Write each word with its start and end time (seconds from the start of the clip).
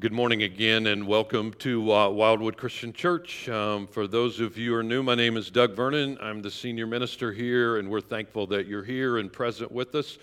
Good 0.00 0.12
morning 0.14 0.44
again, 0.44 0.86
and 0.86 1.06
welcome 1.06 1.52
to 1.58 1.92
uh, 1.92 2.08
Wildwood 2.08 2.56
Christian 2.56 2.90
Church. 2.90 3.50
Um, 3.50 3.86
for 3.86 4.06
those 4.06 4.40
of 4.40 4.56
you 4.56 4.70
who 4.70 4.78
are 4.78 4.82
new, 4.82 5.02
my 5.02 5.14
name 5.14 5.36
is 5.36 5.50
Doug 5.50 5.76
Vernon. 5.76 6.16
I'm 6.22 6.40
the 6.40 6.50
senior 6.50 6.86
minister 6.86 7.32
here, 7.32 7.76
and 7.76 7.90
we're 7.90 8.00
thankful 8.00 8.46
that 8.46 8.66
you're 8.66 8.82
here 8.82 9.18
and 9.18 9.30
present 9.30 9.70
with 9.70 9.94
us. 9.94 10.16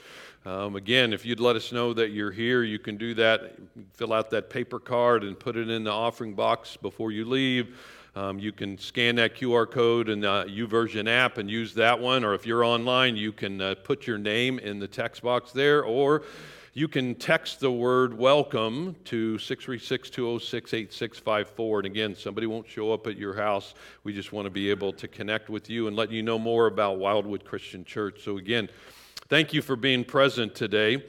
Um, 0.47 0.77
again, 0.77 1.13
if 1.13 1.27
you'd 1.27 1.39
let 1.39 1.55
us 1.55 1.71
know 1.71 1.93
that 1.93 2.09
you're 2.09 2.31
here, 2.31 2.63
you 2.63 2.79
can 2.79 2.97
do 2.97 3.13
that. 3.15 3.53
Fill 3.93 4.13
out 4.13 4.31
that 4.31 4.49
paper 4.49 4.79
card 4.79 5.23
and 5.23 5.39
put 5.39 5.55
it 5.55 5.69
in 5.69 5.83
the 5.83 5.91
offering 5.91 6.33
box 6.33 6.75
before 6.75 7.11
you 7.11 7.25
leave. 7.25 7.77
Um, 8.15 8.39
you 8.39 8.51
can 8.51 8.79
scan 8.79 9.17
that 9.17 9.35
QR 9.35 9.69
code 9.69 10.09
in 10.09 10.21
the 10.21 10.45
YouVersion 10.49 11.07
app 11.07 11.37
and 11.37 11.51
use 11.51 11.75
that 11.75 11.99
one, 11.99 12.23
or 12.23 12.33
if 12.33 12.47
you're 12.47 12.63
online, 12.63 13.15
you 13.15 13.31
can 13.31 13.61
uh, 13.61 13.75
put 13.83 14.07
your 14.07 14.17
name 14.17 14.57
in 14.57 14.79
the 14.79 14.87
text 14.87 15.21
box 15.21 15.51
there, 15.51 15.83
or 15.83 16.23
you 16.77 16.87
can 16.87 17.15
text 17.15 17.59
the 17.59 17.71
word 17.71 18.15
welcome 18.15 18.95
to 19.03 19.39
636 19.39 20.11
206 20.11 20.73
8654. 20.75 21.79
And 21.79 21.85
again, 21.87 22.15
somebody 22.15 22.45
won't 22.45 22.69
show 22.69 22.93
up 22.93 23.07
at 23.07 23.17
your 23.17 23.33
house. 23.33 23.73
We 24.03 24.13
just 24.13 24.31
want 24.31 24.45
to 24.45 24.51
be 24.51 24.69
able 24.69 24.93
to 24.93 25.07
connect 25.07 25.49
with 25.49 25.71
you 25.71 25.87
and 25.87 25.95
let 25.95 26.11
you 26.11 26.21
know 26.21 26.37
more 26.37 26.67
about 26.67 26.99
Wildwood 26.99 27.43
Christian 27.43 27.83
Church. 27.83 28.21
So, 28.23 28.37
again, 28.37 28.69
thank 29.27 29.53
you 29.53 29.63
for 29.63 29.75
being 29.75 30.03
present 30.03 30.53
today. 30.53 31.03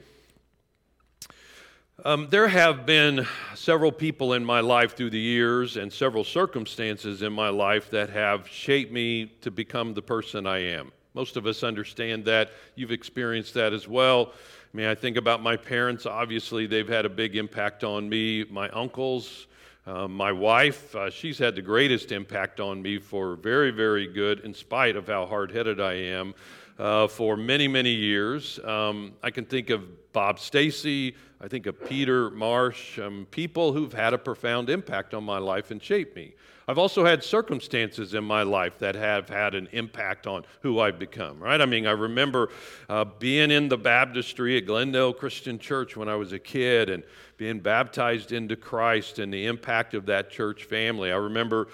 Um, 2.03 2.29
there 2.31 2.49
have 2.49 2.87
been 2.87 3.27
several 3.55 3.93
people 3.93 4.33
in 4.33 4.47
my 4.47 4.61
life 4.61 4.97
through 4.97 5.11
the 5.11 5.21
years 5.21 5.77
and 5.77 5.93
several 5.93 6.25
circumstances 6.25 7.21
in 7.21 7.35
my 7.35 7.51
life 7.51 7.91
that 7.91 8.09
have 8.09 8.49
shaped 8.49 8.91
me 8.91 9.27
to 9.43 9.51
become 9.51 9.93
the 9.93 10.01
person 10.01 10.47
I 10.47 10.61
am. 10.61 10.93
Most 11.13 11.37
of 11.37 11.47
us 11.47 11.63
understand 11.63 12.25
that. 12.27 12.53
You've 12.75 12.93
experienced 12.93 13.53
that 13.55 13.73
as 13.73 13.89
well. 13.89 14.33
I 14.73 14.77
mean, 14.77 14.87
I 14.87 14.95
think 14.95 15.17
about 15.17 15.43
my 15.43 15.57
parents. 15.57 16.05
Obviously, 16.05 16.67
they've 16.67 16.89
had 16.89 17.07
a 17.07 17.09
big 17.09 17.37
impact 17.37 17.85
on 17.85 18.07
me. 18.07 18.45
My 18.51 18.69
uncles, 18.69 19.47
uh, 19.87 20.07
my 20.07 20.31
wife, 20.31 20.95
uh, 20.95 21.09
she's 21.09 21.39
had 21.39 21.55
the 21.55 21.63
greatest 21.63 22.13
impact 22.13 22.61
on 22.61 22.83
me 22.83 22.99
for 22.99 23.37
very, 23.37 23.71
very 23.71 24.07
good, 24.07 24.41
in 24.41 24.53
spite 24.53 24.95
of 24.95 25.07
how 25.07 25.25
hard 25.25 25.51
headed 25.53 25.81
I 25.81 25.95
am, 25.95 26.35
uh, 26.79 27.07
for 27.07 27.35
many, 27.35 27.67
many 27.67 27.93
years. 27.93 28.59
Um, 28.63 29.15
I 29.23 29.31
can 29.31 29.47
think 29.47 29.71
of 29.71 30.13
Bob 30.13 30.39
Stacy, 30.39 31.17
I 31.41 31.49
think 31.49 31.65
of 31.65 31.89
Peter 31.89 32.29
Marsh, 32.29 32.99
um, 32.99 33.27
people 33.31 33.73
who've 33.73 33.95
had 33.95 34.13
a 34.13 34.19
profound 34.19 34.69
impact 34.69 35.15
on 35.15 35.25
my 35.25 35.39
life 35.39 35.71
and 35.71 35.83
shaped 35.83 36.15
me. 36.15 36.35
I've 36.69 36.77
also 36.77 37.03
had 37.03 37.25
circumstances 37.25 38.13
in 38.13 38.25
my 38.25 38.43
life 38.43 38.79
that 38.81 38.95
have 38.95 39.31
had 39.31 39.55
an 39.55 39.71
impact 39.73 40.27
on 40.27 40.45
who 40.61 40.81
I've 40.81 40.99
become, 40.99 41.41
right? 41.41 41.59
I 41.59 41.65
mean, 41.65 41.87
I 41.87 41.93
remember 41.93 42.51
uh, 42.91 43.07
being 43.19 43.51
in 43.51 43.71
the 43.71 43.79
baptistry 43.79 44.59
at 44.59 44.67
Glendale 44.67 45.15
Christian 45.15 45.59
Church 45.59 45.97
when 45.97 46.11
I 46.11 46.17
was 46.17 46.35
a 46.35 46.39
kid 46.39 46.91
and 46.91 47.03
being 47.39 47.61
baptized 47.61 48.33
into 48.33 48.55
Christ 48.55 49.19
and 49.19 49.33
the 49.33 49.47
impact 49.47 49.95
of 49.95 50.05
that 50.07 50.29
church 50.29 50.65
family. 50.65 51.11
I 51.11 51.17
remember 51.17 51.69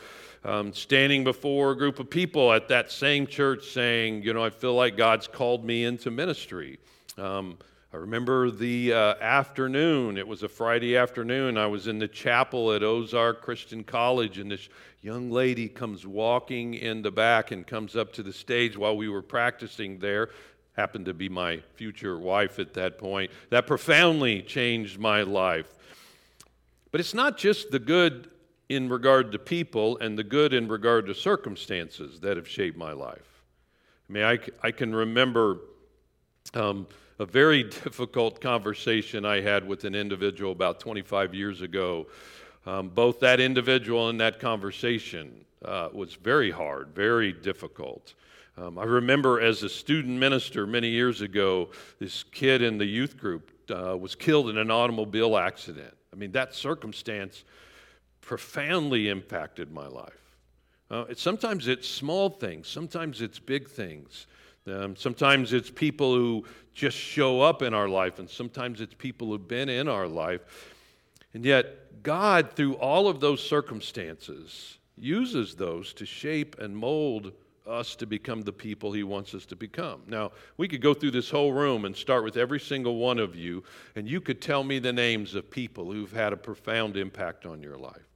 um, 0.44 0.72
standing 0.72 1.25
before 1.25 1.72
a 1.72 1.76
group 1.76 1.99
of 1.99 2.09
people 2.09 2.53
at 2.53 2.69
that 2.69 2.93
same 2.93 3.26
church 3.26 3.71
saying, 3.71 4.22
you 4.22 4.32
know, 4.32 4.44
I 4.44 4.50
feel 4.50 4.75
like 4.75 4.97
God's 4.97 5.26
called 5.26 5.65
me 5.65 5.84
into 5.84 6.12
ministry. 6.12 6.78
Um, 7.19 7.59
I 7.94 7.99
remember 7.99 8.50
the 8.50 8.93
uh, 8.93 9.15
afternoon, 9.21 10.19
it 10.19 10.27
was 10.27 10.43
a 10.43 10.49
Friday 10.49 10.97
afternoon. 10.97 11.56
I 11.56 11.69
was 11.69 11.87
in 11.87 12.00
the 12.00 12.09
chapel 12.09 12.72
at 12.72 12.82
Ozark 12.82 13.41
Christian 13.41 13.84
College, 13.84 14.38
and 14.38 14.50
this 14.50 14.69
young 15.00 15.31
lady 15.31 15.69
comes 15.69 16.05
walking 16.05 16.75
in 16.75 17.03
the 17.03 17.12
back 17.12 17.53
and 17.53 17.65
comes 17.65 17.94
up 17.94 18.12
to 18.15 18.25
the 18.25 18.32
stage 18.32 18.77
while 18.77 18.97
we 18.97 19.09
were 19.09 19.22
practicing 19.22 20.00
there. 20.00 20.31
Happened 20.72 21.05
to 21.05 21.15
be 21.15 21.28
my 21.28 21.59
future 21.77 22.19
wife 22.19 22.59
at 22.59 22.75
that 22.75 22.99
point. 22.99 23.31
That 23.50 23.69
profoundly 23.69 24.43
changed 24.43 24.99
my 24.99 25.22
life. 25.22 25.72
But 26.91 27.00
it's 27.00 27.15
not 27.15 27.38
just 27.38 27.71
the 27.71 27.78
good 27.78 28.28
in 28.69 28.88
regard 28.88 29.31
to 29.31 29.38
people 29.38 29.99
and 29.99 30.19
the 30.19 30.25
good 30.25 30.53
in 30.53 30.66
regard 30.66 31.06
to 31.06 31.15
circumstances 31.15 32.19
that 32.22 32.38
have 32.38 32.49
shaped 32.49 32.76
my 32.76 32.91
life. 32.91 33.44
I 34.11 34.12
mean, 34.12 34.25
I, 34.25 34.41
I 34.65 34.72
can 34.72 34.93
remember. 34.93 35.61
Um, 36.55 36.88
a 37.19 37.27
very 37.27 37.63
difficult 37.85 38.41
conversation 38.41 39.25
I 39.25 39.41
had 39.41 39.67
with 39.67 39.85
an 39.85 39.95
individual 39.95 40.53
about 40.53 40.81
25 40.81 41.35
years 41.35 41.61
ago. 41.61 42.07
Um, 42.67 42.89
both 42.89 43.21
that 43.21 43.41
individual 43.41 44.09
and 44.09 44.21
that 44.21 44.41
conversation 44.41 45.45
uh, 45.65 45.91
was 45.93 46.15
very 46.15 46.51
hard, 46.51 46.89
very 46.95 47.33
difficult. 47.33 48.15
Um, 48.57 48.79
I 48.79 48.85
remember 48.85 49.41
as 49.41 49.63
a 49.63 49.69
student 49.69 50.19
minister 50.19 50.67
many 50.67 50.89
years 50.89 51.21
ago, 51.21 51.71
this 51.99 52.23
kid 52.23 52.63
in 52.63 52.79
the 52.79 52.87
youth 52.87 53.19
group 53.19 53.51
uh, 53.71 53.97
was 53.97 54.15
killed 54.15 54.49
in 54.49 54.59
an 54.59 54.71
automobile 54.71 55.37
accident. 55.37 55.95
I 56.13 56.17
mean, 56.17 56.33
that 56.33 56.55
circumstance 56.55 57.45
profoundly 58.21 59.09
impacted 59.09 59.73
my 59.73 59.87
life. 59.87 60.21
Uh, 60.91 61.05
it, 61.09 61.19
sometimes 61.19 61.67
it's 61.67 61.89
small 61.89 62.31
things, 62.31 62.69
sometimes 62.69 63.21
it's 63.21 63.39
big 63.39 63.69
things. 63.69 64.27
Um, 64.67 64.97
sometimes 64.97 65.53
it's 65.53 65.71
people 65.71 66.15
who 66.15 66.45
just 66.73 66.97
show 66.97 67.41
up 67.41 67.63
in 67.63 67.75
our 67.75 67.89
life, 67.89 68.19
and 68.19 68.29
sometimes 68.29 68.81
it's 68.81 68.95
people 68.95 69.29
who've 69.29 69.47
been 69.47 69.69
in 69.69 69.89
our 69.89 70.09
life. 70.09 70.73
And 71.35 71.45
yet, 71.45 72.03
God, 72.03 72.53
through 72.53 72.75
all 72.75 73.09
of 73.09 73.21
those 73.21 73.43
circumstances, 73.43 74.79
uses 74.97 75.55
those 75.55 75.93
to 75.95 76.07
shape 76.07 76.59
and 76.59 76.77
mold 76.77 77.33
us 77.67 77.97
to 77.97 78.07
become 78.07 78.43
the 78.43 78.53
people 78.53 78.93
He 78.93 79.03
wants 79.03 79.35
us 79.35 79.47
to 79.47 79.57
become. 79.57 80.03
Now, 80.07 80.33
we 80.57 80.69
could 80.69 80.83
go 80.83 80.95
through 80.95 81.13
this 81.13 81.31
whole 81.31 81.53
room 81.53 81.85
and 81.85 81.97
start 81.97 82.25
with 82.25 82.37
every 82.37 82.61
single 82.61 82.97
one 82.97 83.19
of 83.19 83.35
you, 83.35 83.65
and 83.97 84.09
you 84.09 84.21
could 84.21 84.41
tell 84.41 84.63
me 84.65 84.79
the 84.79 84.93
names 84.93 85.35
of 85.35 85.51
people 85.51 85.91
who've 85.91 86.13
had 86.13 86.33
a 86.33 86.37
profound 86.37 86.97
impact 86.97 87.47
on 87.47 87.63
your 87.63 87.79
life, 87.79 88.09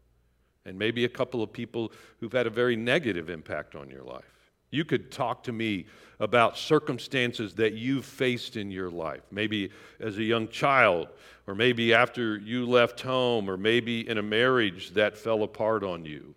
and 0.64 0.78
maybe 0.78 1.04
a 1.04 1.08
couple 1.08 1.42
of 1.42 1.53
people 1.53 1.92
who've 2.20 2.32
had 2.32 2.47
a 2.47 2.50
very 2.50 2.76
negative 2.76 3.31
impact 3.31 3.75
on 3.75 3.91
your 3.91 4.03
life. 4.03 4.38
You 4.70 4.84
could 4.84 5.10
talk 5.10 5.44
to 5.44 5.52
me 5.52 5.86
about 6.20 6.58
circumstances 6.58 7.54
that 7.54 7.74
you've 7.74 8.04
faced 8.04 8.56
in 8.56 8.70
your 8.70 8.90
life, 8.90 9.22
maybe 9.30 9.70
as 10.00 10.18
a 10.18 10.22
young 10.22 10.48
child, 10.48 11.08
or 11.46 11.54
maybe 11.54 11.94
after 11.94 12.37
you 12.38 12.66
left 12.66 13.00
home, 13.00 13.48
or 13.48 13.56
maybe 13.56 14.08
in 14.08 14.19
a 14.19 14.22
marriage 14.22 14.90
that 14.90 15.16
fell 15.16 15.43
apart 15.43 15.84
on 15.84 16.04
you. 16.04 16.34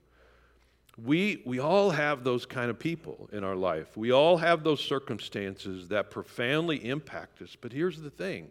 We, 1.04 1.42
we 1.46 1.60
all 1.60 1.90
have 1.90 2.24
those 2.24 2.46
kind 2.46 2.70
of 2.70 2.78
people 2.78 3.30
in 3.34 3.44
our 3.44 3.56
life. 3.56 3.98
We 3.98 4.12
all 4.12 4.38
have 4.38 4.64
those 4.64 4.82
circumstances 4.82 5.88
that 5.88 6.12
profoundly 6.12 6.86
impact 6.86 7.42
us. 7.42 7.58
But 7.60 7.74
here's 7.74 8.00
the 8.00 8.10
thing 8.10 8.50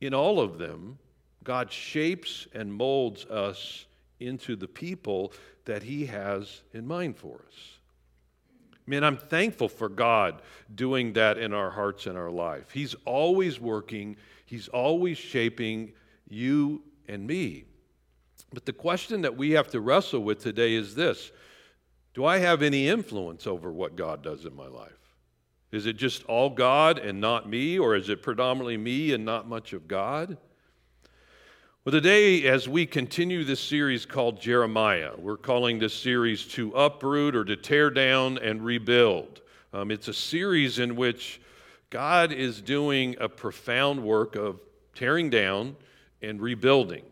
in 0.00 0.14
all 0.14 0.40
of 0.40 0.58
them, 0.58 0.98
God 1.44 1.70
shapes 1.70 2.46
and 2.54 2.72
molds 2.72 3.26
us 3.26 3.86
into 4.20 4.56
the 4.56 4.68
people 4.68 5.32
that 5.66 5.82
He 5.82 6.06
has 6.06 6.62
in 6.72 6.86
mind 6.86 7.16
for 7.16 7.40
us. 7.46 7.79
Man, 8.90 9.04
I'm 9.04 9.18
thankful 9.18 9.68
for 9.68 9.88
God 9.88 10.42
doing 10.74 11.12
that 11.12 11.38
in 11.38 11.54
our 11.54 11.70
hearts 11.70 12.06
and 12.06 12.18
our 12.18 12.28
life. 12.28 12.72
He's 12.72 12.96
always 13.04 13.60
working, 13.60 14.16
He's 14.46 14.66
always 14.66 15.16
shaping 15.16 15.92
you 16.28 16.82
and 17.06 17.24
me. 17.24 17.66
But 18.52 18.66
the 18.66 18.72
question 18.72 19.22
that 19.22 19.36
we 19.36 19.52
have 19.52 19.68
to 19.68 19.80
wrestle 19.80 20.24
with 20.24 20.42
today 20.42 20.74
is 20.74 20.96
this 20.96 21.30
Do 22.14 22.24
I 22.24 22.38
have 22.38 22.62
any 22.62 22.88
influence 22.88 23.46
over 23.46 23.70
what 23.70 23.94
God 23.94 24.24
does 24.24 24.44
in 24.44 24.56
my 24.56 24.66
life? 24.66 25.14
Is 25.70 25.86
it 25.86 25.96
just 25.96 26.24
all 26.24 26.50
God 26.50 26.98
and 26.98 27.20
not 27.20 27.48
me, 27.48 27.78
or 27.78 27.94
is 27.94 28.08
it 28.08 28.24
predominantly 28.24 28.76
me 28.76 29.12
and 29.12 29.24
not 29.24 29.48
much 29.48 29.72
of 29.72 29.86
God? 29.86 30.36
Well, 31.82 31.92
today, 31.92 32.44
as 32.44 32.68
we 32.68 32.84
continue 32.84 33.42
this 33.42 33.58
series 33.58 34.04
called 34.04 34.38
Jeremiah, 34.38 35.12
we're 35.16 35.38
calling 35.38 35.78
this 35.78 35.94
series 35.94 36.46
to 36.48 36.72
uproot 36.72 37.34
or 37.34 37.42
to 37.46 37.56
tear 37.56 37.88
down 37.88 38.36
and 38.36 38.62
rebuild. 38.62 39.40
Um, 39.72 39.90
it's 39.90 40.06
a 40.06 40.12
series 40.12 40.78
in 40.78 40.94
which 40.94 41.40
God 41.88 42.32
is 42.32 42.60
doing 42.60 43.16
a 43.18 43.30
profound 43.30 44.04
work 44.04 44.36
of 44.36 44.60
tearing 44.94 45.30
down 45.30 45.74
and 46.20 46.38
rebuilding 46.38 47.02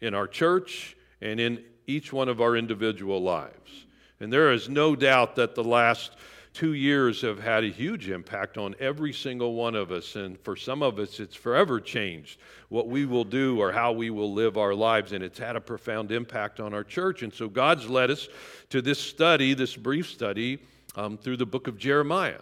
in 0.00 0.14
our 0.14 0.26
church 0.26 0.96
and 1.20 1.38
in 1.38 1.62
each 1.86 2.10
one 2.10 2.30
of 2.30 2.40
our 2.40 2.56
individual 2.56 3.22
lives. 3.22 3.84
And 4.20 4.32
there 4.32 4.52
is 4.52 4.70
no 4.70 4.96
doubt 4.96 5.36
that 5.36 5.54
the 5.54 5.64
last 5.64 6.12
two 6.52 6.72
years 6.72 7.20
have 7.22 7.38
had 7.38 7.64
a 7.64 7.68
huge 7.68 8.08
impact 8.08 8.58
on 8.58 8.74
every 8.80 9.12
single 9.12 9.54
one 9.54 9.74
of 9.74 9.92
us. 9.92 10.16
And 10.16 10.38
for 10.40 10.56
some 10.56 10.82
of 10.82 10.98
us, 10.98 11.20
it's 11.20 11.36
forever 11.36 11.80
changed 11.80 12.40
what 12.68 12.88
we 12.88 13.06
will 13.06 13.24
do 13.24 13.60
or 13.60 13.72
how 13.72 13.92
we 13.92 14.10
will 14.10 14.32
live 14.32 14.56
our 14.56 14.74
lives. 14.74 15.12
And 15.12 15.22
it's 15.22 15.38
had 15.38 15.56
a 15.56 15.60
profound 15.60 16.12
impact 16.12 16.60
on 16.60 16.74
our 16.74 16.84
church. 16.84 17.22
And 17.22 17.32
so 17.32 17.48
God's 17.48 17.88
led 17.88 18.10
us 18.10 18.28
to 18.70 18.82
this 18.82 18.98
study, 18.98 19.54
this 19.54 19.76
brief 19.76 20.08
study, 20.08 20.58
um, 20.96 21.16
through 21.16 21.36
the 21.36 21.46
book 21.46 21.68
of 21.68 21.78
Jeremiah. 21.78 22.40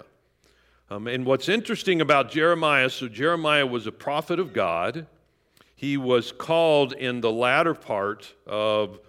Um, 0.89 1.09
and 1.09 1.27
what's 1.27 1.49
interesting 1.49 2.01
about 2.01 2.31
Jeremiah 2.31 2.89
so, 2.91 3.09
Jeremiah 3.09 3.67
was 3.67 3.87
a 3.87 3.93
prophet 3.93 4.39
of 4.39 4.53
God. 4.53 5.07
He 5.75 5.97
was 5.97 6.33
called 6.33 6.93
in 6.93 7.21
the 7.21 7.33
latter 7.33 7.75
part 7.75 8.33
of 8.47 9.01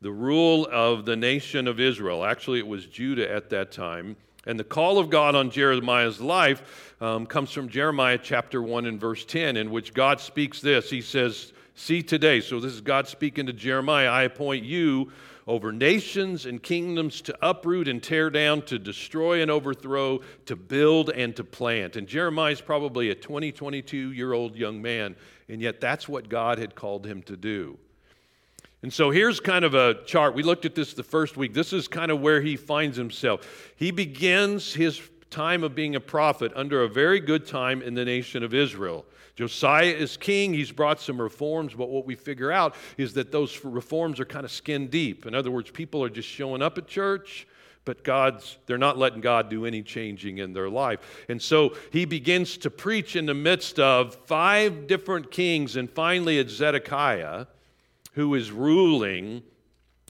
the 0.00 0.12
rule 0.12 0.68
of 0.70 1.06
the 1.06 1.16
nation 1.16 1.66
of 1.66 1.80
Israel. 1.80 2.24
Actually, 2.24 2.58
it 2.58 2.66
was 2.66 2.86
Judah 2.86 3.30
at 3.30 3.48
that 3.50 3.72
time. 3.72 4.16
And 4.46 4.58
the 4.58 4.64
call 4.64 4.98
of 4.98 5.10
God 5.10 5.34
on 5.34 5.50
Jeremiah's 5.50 6.20
life 6.20 6.94
um, 7.00 7.26
comes 7.26 7.50
from 7.50 7.68
Jeremiah 7.68 8.18
chapter 8.22 8.62
1 8.62 8.86
and 8.86 9.00
verse 9.00 9.24
10, 9.24 9.56
in 9.56 9.70
which 9.70 9.94
God 9.94 10.20
speaks 10.20 10.60
this. 10.60 10.90
He 10.90 11.00
says, 11.00 11.52
See 11.74 12.02
today, 12.02 12.40
so 12.40 12.60
this 12.60 12.72
is 12.72 12.80
God 12.80 13.08
speaking 13.08 13.46
to 13.46 13.52
Jeremiah 13.52 14.08
I 14.08 14.22
appoint 14.22 14.64
you 14.64 15.10
over 15.46 15.72
nations 15.72 16.46
and 16.46 16.62
kingdoms 16.62 17.20
to 17.22 17.36
uproot 17.42 17.88
and 17.88 18.02
tear 18.02 18.30
down, 18.30 18.62
to 18.62 18.78
destroy 18.78 19.42
and 19.42 19.50
overthrow, 19.50 20.20
to 20.46 20.56
build 20.56 21.10
and 21.10 21.34
to 21.36 21.44
plant. 21.44 21.96
And 21.96 22.06
Jeremiah 22.06 22.52
is 22.52 22.60
probably 22.60 23.10
a 23.10 23.14
20, 23.14 23.52
22 23.52 24.12
year 24.12 24.32
old 24.32 24.56
young 24.56 24.80
man, 24.80 25.16
and 25.48 25.60
yet 25.60 25.80
that's 25.80 26.08
what 26.08 26.28
God 26.28 26.58
had 26.58 26.74
called 26.74 27.06
him 27.06 27.22
to 27.24 27.36
do. 27.36 27.78
And 28.84 28.92
so 28.92 29.10
here's 29.10 29.40
kind 29.40 29.64
of 29.64 29.72
a 29.72 29.94
chart. 30.04 30.34
We 30.34 30.42
looked 30.42 30.66
at 30.66 30.74
this 30.74 30.92
the 30.92 31.02
first 31.02 31.38
week. 31.38 31.54
This 31.54 31.72
is 31.72 31.88
kind 31.88 32.10
of 32.10 32.20
where 32.20 32.42
he 32.42 32.54
finds 32.54 32.98
himself. 32.98 33.72
He 33.76 33.90
begins 33.90 34.74
his 34.74 35.00
time 35.30 35.64
of 35.64 35.74
being 35.74 35.96
a 35.96 36.00
prophet 36.00 36.52
under 36.54 36.82
a 36.82 36.88
very 36.88 37.18
good 37.18 37.46
time 37.46 37.80
in 37.80 37.94
the 37.94 38.04
nation 38.04 38.42
of 38.42 38.52
Israel. 38.52 39.06
Josiah 39.36 39.86
is 39.86 40.18
king. 40.18 40.52
He's 40.52 40.70
brought 40.70 41.00
some 41.00 41.18
reforms, 41.18 41.72
but 41.72 41.88
what 41.88 42.04
we 42.04 42.14
figure 42.14 42.52
out 42.52 42.74
is 42.98 43.14
that 43.14 43.32
those 43.32 43.64
reforms 43.64 44.20
are 44.20 44.26
kind 44.26 44.44
of 44.44 44.50
skin 44.50 44.88
deep. 44.88 45.24
In 45.24 45.34
other 45.34 45.50
words, 45.50 45.70
people 45.70 46.04
are 46.04 46.10
just 46.10 46.28
showing 46.28 46.60
up 46.60 46.76
at 46.76 46.86
church, 46.86 47.46
but 47.86 48.04
God's 48.04 48.58
they're 48.66 48.76
not 48.76 48.98
letting 48.98 49.22
God 49.22 49.48
do 49.48 49.64
any 49.64 49.82
changing 49.82 50.36
in 50.36 50.52
their 50.52 50.68
life. 50.68 51.00
And 51.30 51.40
so 51.40 51.74
he 51.90 52.04
begins 52.04 52.58
to 52.58 52.68
preach 52.68 53.16
in 53.16 53.24
the 53.24 53.32
midst 53.32 53.80
of 53.80 54.14
five 54.26 54.86
different 54.86 55.30
kings 55.30 55.76
and 55.76 55.90
finally 55.90 56.38
it's 56.38 56.52
Zedekiah 56.52 57.46
who 58.14 58.34
is 58.34 58.50
ruling. 58.50 59.42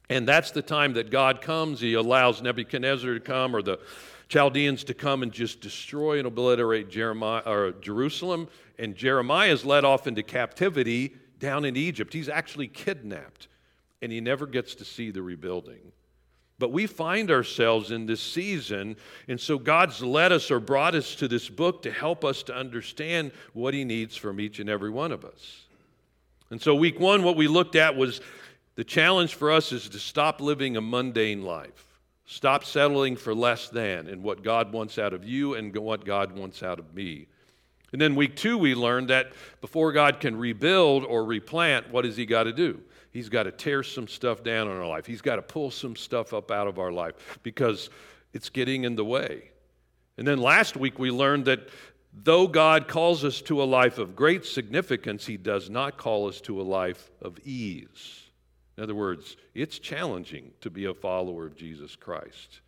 And 0.09 0.27
that's 0.27 0.51
the 0.51 0.63
time 0.63 0.95
that 0.95 1.11
God 1.11 1.41
comes. 1.41 1.81
He 1.81 1.95
allows 1.95 2.41
Nebuchadnezzar 2.41 3.15
to 3.15 3.21
come 3.21 3.55
or 3.55 3.63
the 3.63 3.81
Chaldeans 4.29 4.85
to 4.85 4.95
come 4.95 5.23
and 5.23 5.33
just 5.33 5.61
destroy 5.61 6.19
and 6.19 6.27
obliterate 6.27 6.91
Jeremiah, 6.91 7.43
or 7.45 7.73
Jerusalem. 7.73 8.49
And 8.79 8.95
Jeremiah 8.95 9.53
is 9.53 9.65
led 9.65 9.85
off 9.85 10.07
into 10.07 10.23
captivity 10.23 11.15
down 11.39 11.65
in 11.65 11.77
Egypt. 11.77 12.13
He's 12.13 12.29
actually 12.29 12.69
kidnapped, 12.69 13.49
and 14.03 14.11
he 14.11 14.21
never 14.21 14.47
gets 14.47 14.75
to 14.77 14.85
see 14.85 15.11
the 15.11 15.23
rebuilding. 15.23 15.93
But 16.59 16.73
we 16.73 16.87
find 16.87 17.31
ourselves 17.31 17.91
in 17.91 18.07
this 18.07 18.21
season, 18.21 18.97
and 19.27 19.41
so 19.41 19.59
God's 19.59 20.03
led 20.03 20.31
us 20.31 20.51
or 20.51 20.61
brought 20.61 20.95
us 20.95 21.15
to 21.17 21.27
this 21.27 21.49
book 21.49 21.83
to 21.83 21.91
help 21.91 22.25
us 22.25 22.43
to 22.45 22.55
understand 22.55 23.33
what 23.53 23.75
He 23.75 23.85
needs 23.85 24.17
from 24.17 24.39
each 24.39 24.61
and 24.61 24.71
every 24.71 24.91
one 24.91 25.11
of 25.11 25.25
us. 25.25 25.64
And 26.51 26.61
so, 26.61 26.75
week 26.75 27.01
one, 27.01 27.23
what 27.23 27.37
we 27.37 27.49
looked 27.49 27.77
at 27.77 27.97
was 27.97 28.21
the 28.77 28.85
challenge 28.85 29.35
for 29.35 29.51
us 29.51 29.73
is 29.73 29.89
to 29.89 29.99
stop 29.99 30.41
living 30.41 30.77
a 30.77 30.81
mundane 30.81 31.43
life. 31.43 31.87
Stop 32.27 32.65
settling 32.65 33.17
for 33.17 33.35
less 33.35 33.69
than 33.69 34.09
in 34.09 34.23
what 34.23 34.43
God 34.43 34.73
wants 34.73 34.99
out 34.99 35.13
of 35.13 35.25
you 35.25 35.55
and 35.55 35.77
what 35.77 36.05
God 36.05 36.33
wants 36.33 36.63
out 36.63 36.79
of 36.79 36.95
me. 36.95 37.27
And 37.93 38.01
then 38.01 38.17
week 38.17 38.35
two, 38.35 38.59
we 38.59 38.75
learned 38.75 39.09
that 39.11 39.33
before 39.61 39.93
God 39.93 40.19
can 40.19 40.37
rebuild 40.37 41.05
or 41.05 41.25
replant, 41.25 41.91
what 41.93 42.05
has 42.05 42.17
He 42.17 42.27
got 42.27 42.45
to 42.45 42.53
do? 42.53 42.81
He's 43.13 43.29
got 43.29 43.45
to 43.45 43.53
tear 43.53 43.85
some 43.85 44.09
stuff 44.09 44.43
down 44.43 44.67
in 44.67 44.77
our 44.77 44.89
life. 44.89 45.07
He's 45.07 45.23
got 45.23 45.37
to 45.37 45.43
pull 45.43 45.71
some 45.71 45.95
stuff 45.95 46.35
up 46.35 46.51
out 46.51 46.67
of 46.67 46.81
our 46.81 46.91
life 46.91 47.39
because 47.45 47.91
it's 48.33 48.49
getting 48.49 48.83
in 48.83 48.97
the 48.97 49.05
way. 49.05 49.51
And 50.17 50.27
then 50.27 50.39
last 50.39 50.77
week, 50.77 50.99
we 50.99 51.13
learned 51.13 51.45
that 51.45 51.69
Though 52.23 52.47
God 52.47 52.87
calls 52.87 53.25
us 53.25 53.41
to 53.43 53.63
a 53.63 53.65
life 53.65 53.99
of 53.99 54.15
great 54.15 54.45
significance, 54.45 55.27
He 55.27 55.37
does 55.37 55.69
not 55.69 55.97
call 55.97 56.29
us 56.29 56.41
to 56.43 56.61
a 56.61 56.63
life 56.63 57.11
of 57.21 57.39
ease. 57.45 58.23
In 58.77 58.85
other 58.85 58.95
words, 58.95 59.37
it's 59.55 59.79
challenging 59.79 60.53
to 60.61 60.71
be 60.71 60.85
a 60.85 60.95
follower 60.95 61.47
of 61.47 61.57
Jesus 61.57 61.97
Christ. 61.97 62.61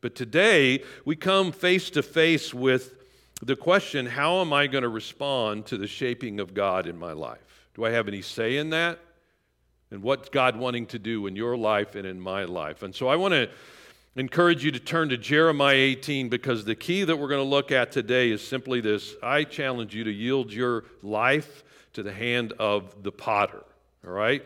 But 0.00 0.14
today, 0.14 0.82
we 1.04 1.16
come 1.16 1.52
face 1.52 1.90
to 1.90 2.02
face 2.02 2.54
with 2.54 2.94
the 3.42 3.56
question 3.56 4.06
how 4.06 4.40
am 4.40 4.52
I 4.52 4.66
going 4.66 4.82
to 4.82 4.88
respond 4.88 5.66
to 5.66 5.76
the 5.76 5.86
shaping 5.86 6.40
of 6.40 6.54
God 6.54 6.86
in 6.86 6.98
my 6.98 7.12
life? 7.12 7.68
Do 7.74 7.84
I 7.84 7.90
have 7.90 8.08
any 8.08 8.22
say 8.22 8.56
in 8.56 8.70
that? 8.70 8.98
And 9.90 10.02
what's 10.02 10.28
God 10.30 10.56
wanting 10.56 10.86
to 10.86 10.98
do 10.98 11.26
in 11.26 11.36
your 11.36 11.56
life 11.56 11.94
and 11.94 12.06
in 12.06 12.20
my 12.20 12.44
life? 12.44 12.82
And 12.82 12.94
so 12.94 13.08
I 13.08 13.16
want 13.16 13.32
to 13.32 13.50
encourage 14.16 14.64
you 14.64 14.70
to 14.70 14.80
turn 14.80 15.10
to 15.10 15.18
Jeremiah 15.18 15.76
18 15.76 16.28
because 16.28 16.64
the 16.64 16.74
key 16.74 17.04
that 17.04 17.16
we're 17.16 17.28
going 17.28 17.44
to 17.44 17.48
look 17.48 17.70
at 17.70 17.92
today 17.92 18.30
is 18.30 18.46
simply 18.46 18.80
this 18.80 19.14
I 19.22 19.44
challenge 19.44 19.94
you 19.94 20.04
to 20.04 20.10
yield 20.10 20.52
your 20.52 20.84
life 21.02 21.62
to 21.92 22.02
the 22.02 22.12
hand 22.12 22.52
of 22.58 23.02
the 23.02 23.12
potter, 23.12 23.62
all 24.06 24.12
right? 24.12 24.42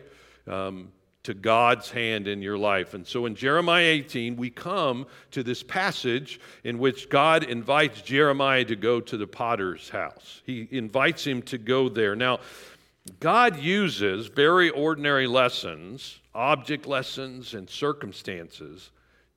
Um, 0.47 0.91
to 1.23 1.33
God's 1.35 1.91
hand 1.91 2.27
in 2.27 2.41
your 2.41 2.57
life. 2.57 2.95
And 2.95 3.05
so 3.05 3.27
in 3.27 3.35
Jeremiah 3.35 3.85
18, 3.85 4.35
we 4.37 4.49
come 4.49 5.05
to 5.29 5.43
this 5.43 5.61
passage 5.61 6.39
in 6.63 6.79
which 6.79 7.09
God 7.09 7.43
invites 7.43 8.01
Jeremiah 8.01 8.65
to 8.65 8.75
go 8.75 8.99
to 8.99 9.17
the 9.17 9.27
potter's 9.27 9.87
house. 9.89 10.41
He 10.45 10.67
invites 10.71 11.23
him 11.23 11.43
to 11.43 11.59
go 11.59 11.89
there. 11.89 12.15
Now, 12.15 12.39
God 13.19 13.57
uses 13.57 14.27
very 14.27 14.71
ordinary 14.71 15.27
lessons, 15.27 16.19
object 16.33 16.87
lessons, 16.87 17.53
and 17.53 17.69
circumstances 17.69 18.89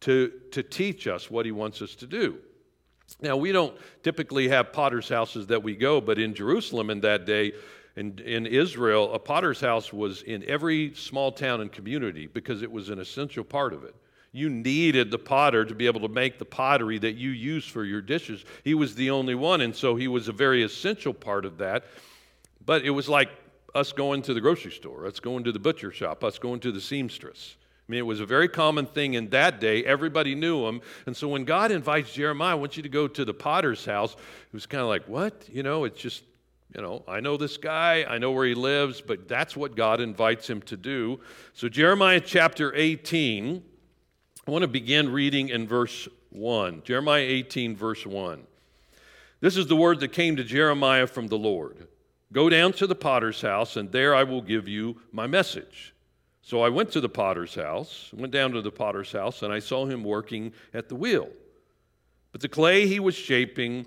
to, 0.04 0.30
to 0.50 0.62
teach 0.62 1.06
us 1.06 1.30
what 1.30 1.46
he 1.46 1.52
wants 1.52 1.80
us 1.80 1.94
to 1.94 2.06
do. 2.06 2.36
Now, 3.22 3.38
we 3.38 3.52
don't 3.52 3.74
typically 4.02 4.48
have 4.48 4.70
potter's 4.70 5.08
houses 5.08 5.46
that 5.46 5.62
we 5.62 5.74
go, 5.74 5.98
but 5.98 6.18
in 6.18 6.34
Jerusalem 6.34 6.90
in 6.90 7.00
that 7.00 7.24
day, 7.24 7.52
in, 7.96 8.18
in 8.18 8.44
Israel, 8.44 9.14
a 9.14 9.18
potter's 9.18 9.60
house 9.60 9.94
was 9.94 10.20
in 10.22 10.44
every 10.46 10.94
small 10.94 11.32
town 11.32 11.62
and 11.62 11.72
community 11.72 12.26
because 12.26 12.60
it 12.60 12.70
was 12.70 12.90
an 12.90 12.98
essential 12.98 13.44
part 13.44 13.72
of 13.72 13.84
it. 13.84 13.94
You 14.32 14.50
needed 14.50 15.10
the 15.10 15.18
potter 15.18 15.64
to 15.64 15.74
be 15.74 15.86
able 15.86 16.00
to 16.00 16.08
make 16.08 16.38
the 16.38 16.44
pottery 16.44 16.98
that 16.98 17.14
you 17.14 17.30
use 17.30 17.66
for 17.66 17.84
your 17.84 18.02
dishes. 18.02 18.44
He 18.62 18.74
was 18.74 18.94
the 18.94 19.10
only 19.10 19.34
one, 19.34 19.62
and 19.62 19.74
so 19.74 19.96
he 19.96 20.08
was 20.08 20.28
a 20.28 20.32
very 20.32 20.64
essential 20.64 21.14
part 21.14 21.46
of 21.46 21.56
that. 21.58 21.84
But 22.66 22.82
it 22.82 22.90
was 22.90 23.08
like 23.08 23.30
us 23.74 23.92
going 23.92 24.20
to 24.22 24.34
the 24.34 24.40
grocery 24.40 24.72
store, 24.72 25.06
us 25.06 25.18
going 25.18 25.44
to 25.44 25.52
the 25.52 25.58
butcher 25.58 25.92
shop, 25.92 26.24
us 26.24 26.38
going 26.38 26.60
to 26.60 26.72
the 26.72 26.80
seamstress. 26.80 27.56
I 27.86 27.92
mean, 27.92 27.98
it 27.98 28.06
was 28.06 28.20
a 28.20 28.26
very 28.26 28.48
common 28.48 28.86
thing 28.86 29.14
in 29.14 29.28
that 29.30 29.60
day. 29.60 29.84
Everybody 29.84 30.34
knew 30.34 30.66
him. 30.66 30.80
And 31.04 31.14
so 31.14 31.28
when 31.28 31.44
God 31.44 31.70
invites 31.70 32.14
Jeremiah, 32.14 32.52
I 32.52 32.54
want 32.54 32.78
you 32.78 32.82
to 32.82 32.88
go 32.88 33.06
to 33.06 33.24
the 33.26 33.34
potter's 33.34 33.84
house, 33.84 34.14
it 34.14 34.52
was 34.52 34.64
kind 34.64 34.80
of 34.80 34.88
like, 34.88 35.06
what? 35.06 35.46
You 35.52 35.62
know, 35.62 35.84
it's 35.84 36.00
just, 36.00 36.22
you 36.74 36.80
know, 36.80 37.04
I 37.06 37.20
know 37.20 37.36
this 37.36 37.58
guy, 37.58 38.04
I 38.08 38.16
know 38.16 38.32
where 38.32 38.46
he 38.46 38.54
lives, 38.54 39.02
but 39.02 39.28
that's 39.28 39.54
what 39.54 39.76
God 39.76 40.00
invites 40.00 40.48
him 40.48 40.62
to 40.62 40.78
do. 40.78 41.20
So, 41.52 41.68
Jeremiah 41.68 42.20
chapter 42.20 42.74
18, 42.74 43.62
I 44.46 44.50
want 44.50 44.62
to 44.62 44.68
begin 44.68 45.12
reading 45.12 45.50
in 45.50 45.68
verse 45.68 46.08
1. 46.30 46.82
Jeremiah 46.84 47.22
18, 47.22 47.76
verse 47.76 48.06
1. 48.06 48.44
This 49.40 49.58
is 49.58 49.66
the 49.66 49.76
word 49.76 50.00
that 50.00 50.08
came 50.08 50.36
to 50.36 50.44
Jeremiah 50.44 51.06
from 51.06 51.28
the 51.28 51.38
Lord 51.38 51.86
Go 52.32 52.48
down 52.48 52.72
to 52.72 52.88
the 52.88 52.96
potter's 52.96 53.42
house, 53.42 53.76
and 53.76 53.92
there 53.92 54.12
I 54.12 54.24
will 54.24 54.42
give 54.42 54.66
you 54.66 55.00
my 55.12 55.28
message. 55.28 55.93
So 56.46 56.60
I 56.60 56.68
went 56.68 56.92
to 56.92 57.00
the 57.00 57.08
potter's 57.08 57.54
house, 57.54 58.10
went 58.12 58.30
down 58.30 58.52
to 58.52 58.60
the 58.60 58.70
potter's 58.70 59.10
house, 59.10 59.42
and 59.42 59.50
I 59.50 59.60
saw 59.60 59.86
him 59.86 60.04
working 60.04 60.52
at 60.74 60.90
the 60.90 60.94
wheel. 60.94 61.30
But 62.32 62.42
the 62.42 62.50
clay 62.50 62.86
he 62.86 63.00
was 63.00 63.14
shaping, 63.14 63.86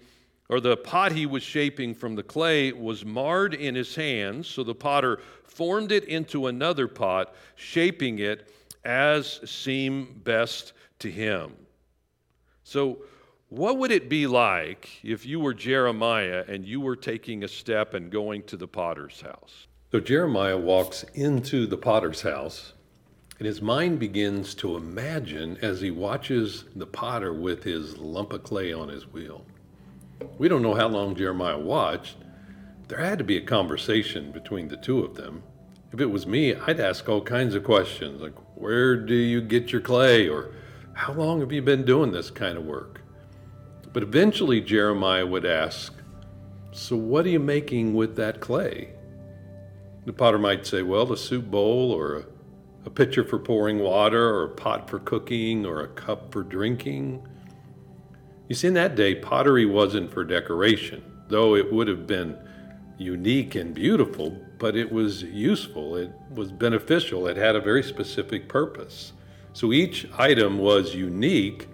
or 0.49 0.59
the 0.59 0.75
pot 0.75 1.11
he 1.11 1.27
was 1.27 1.43
shaping 1.43 1.93
from 1.93 2.15
the 2.15 2.23
clay, 2.23 2.71
was 2.71 3.05
marred 3.05 3.53
in 3.53 3.75
his 3.75 3.93
hands. 3.93 4.47
So 4.47 4.63
the 4.63 4.73
potter 4.73 5.19
formed 5.43 5.91
it 5.91 6.05
into 6.05 6.47
another 6.47 6.87
pot, 6.87 7.35
shaping 7.53 8.17
it 8.17 8.51
as 8.83 9.39
seemed 9.47 10.23
best 10.23 10.73
to 10.97 11.11
him. 11.11 11.53
So, 12.63 13.03
what 13.49 13.77
would 13.77 13.91
it 13.91 14.09
be 14.09 14.25
like 14.25 14.89
if 15.03 15.27
you 15.27 15.39
were 15.39 15.53
Jeremiah 15.53 16.43
and 16.47 16.65
you 16.65 16.81
were 16.81 16.95
taking 16.95 17.43
a 17.43 17.47
step 17.47 17.93
and 17.93 18.11
going 18.11 18.41
to 18.43 18.57
the 18.57 18.67
potter's 18.67 19.21
house? 19.21 19.67
So 19.89 20.01
Jeremiah 20.01 20.57
walks 20.57 21.03
into 21.13 21.65
the 21.65 21.77
potter's 21.77 22.23
house, 22.23 22.73
and 23.39 23.45
his 23.45 23.61
mind 23.61 23.99
begins 23.99 24.53
to 24.55 24.75
imagine 24.75 25.57
as 25.61 25.79
he 25.79 25.91
watches 25.91 26.65
the 26.75 26.85
potter 26.85 27.33
with 27.33 27.63
his 27.63 27.97
lump 27.97 28.33
of 28.33 28.43
clay 28.43 28.73
on 28.73 28.89
his 28.89 29.07
wheel. 29.07 29.45
We 30.37 30.49
don't 30.49 30.61
know 30.61 30.73
how 30.73 30.89
long 30.89 31.15
Jeremiah 31.15 31.57
watched. 31.57 32.17
There 32.89 32.97
had 32.97 33.17
to 33.19 33.23
be 33.23 33.37
a 33.37 33.41
conversation 33.45 34.33
between 34.33 34.67
the 34.67 34.75
two 34.75 35.05
of 35.05 35.15
them. 35.15 35.43
If 35.93 36.01
it 36.01 36.11
was 36.11 36.27
me, 36.27 36.53
I'd 36.53 36.81
ask 36.81 37.07
all 37.07 37.21
kinds 37.21 37.55
of 37.55 37.63
questions 37.63 38.21
like, 38.21 38.35
Where 38.55 38.97
do 38.97 39.15
you 39.15 39.39
get 39.39 39.71
your 39.71 39.79
clay? 39.79 40.27
or 40.27 40.51
How 40.95 41.13
long 41.13 41.39
have 41.39 41.53
you 41.53 41.61
been 41.61 41.85
doing 41.85 42.11
this 42.11 42.29
kind 42.29 42.57
of 42.57 42.65
work? 42.65 42.99
But 43.93 44.03
eventually, 44.03 44.59
Jeremiah 44.59 45.25
would 45.25 45.45
ask, 45.45 45.93
So, 46.73 46.97
what 46.97 47.25
are 47.25 47.29
you 47.29 47.39
making 47.39 47.93
with 47.93 48.17
that 48.17 48.41
clay? 48.41 48.96
The 50.07 50.13
potter 50.13 50.39
might 50.39 50.65
say, 50.65 50.83
well, 50.83 51.11
a 51.11 51.17
soup 51.17 51.51
bowl 51.51 51.91
or 51.91 52.15
a, 52.15 52.25
a 52.85 52.89
pitcher 52.89 53.25
for 53.25 53.37
pouring 53.37 53.79
water 53.79 54.29
or 54.33 54.45
a 54.45 54.49
pot 54.49 54.89
for 54.89 54.99
cooking 54.99 55.65
or 55.65 55.81
a 55.81 55.87
cup 55.89 56.31
for 56.31 56.43
drinking. 56.43 57.27
You 58.47 58.55
see, 58.55 58.69
in 58.69 58.73
that 58.75 58.95
day, 58.95 59.15
pottery 59.15 59.65
wasn't 59.65 60.13
for 60.13 60.23
decoration, 60.23 61.03
though 61.27 61.55
it 61.55 61.73
would 61.73 61.89
have 61.89 62.07
been 62.07 62.37
unique 62.97 63.55
and 63.55 63.73
beautiful, 63.73 64.41
but 64.59 64.77
it 64.77 64.89
was 64.89 65.23
useful, 65.23 65.97
it 65.97 66.13
was 66.33 66.53
beneficial, 66.53 67.27
it 67.27 67.35
had 67.35 67.57
a 67.57 67.61
very 67.61 67.83
specific 67.83 68.47
purpose. 68.47 69.11
So 69.51 69.73
each 69.73 70.07
item 70.17 70.57
was 70.57 70.95
unique 70.95 71.67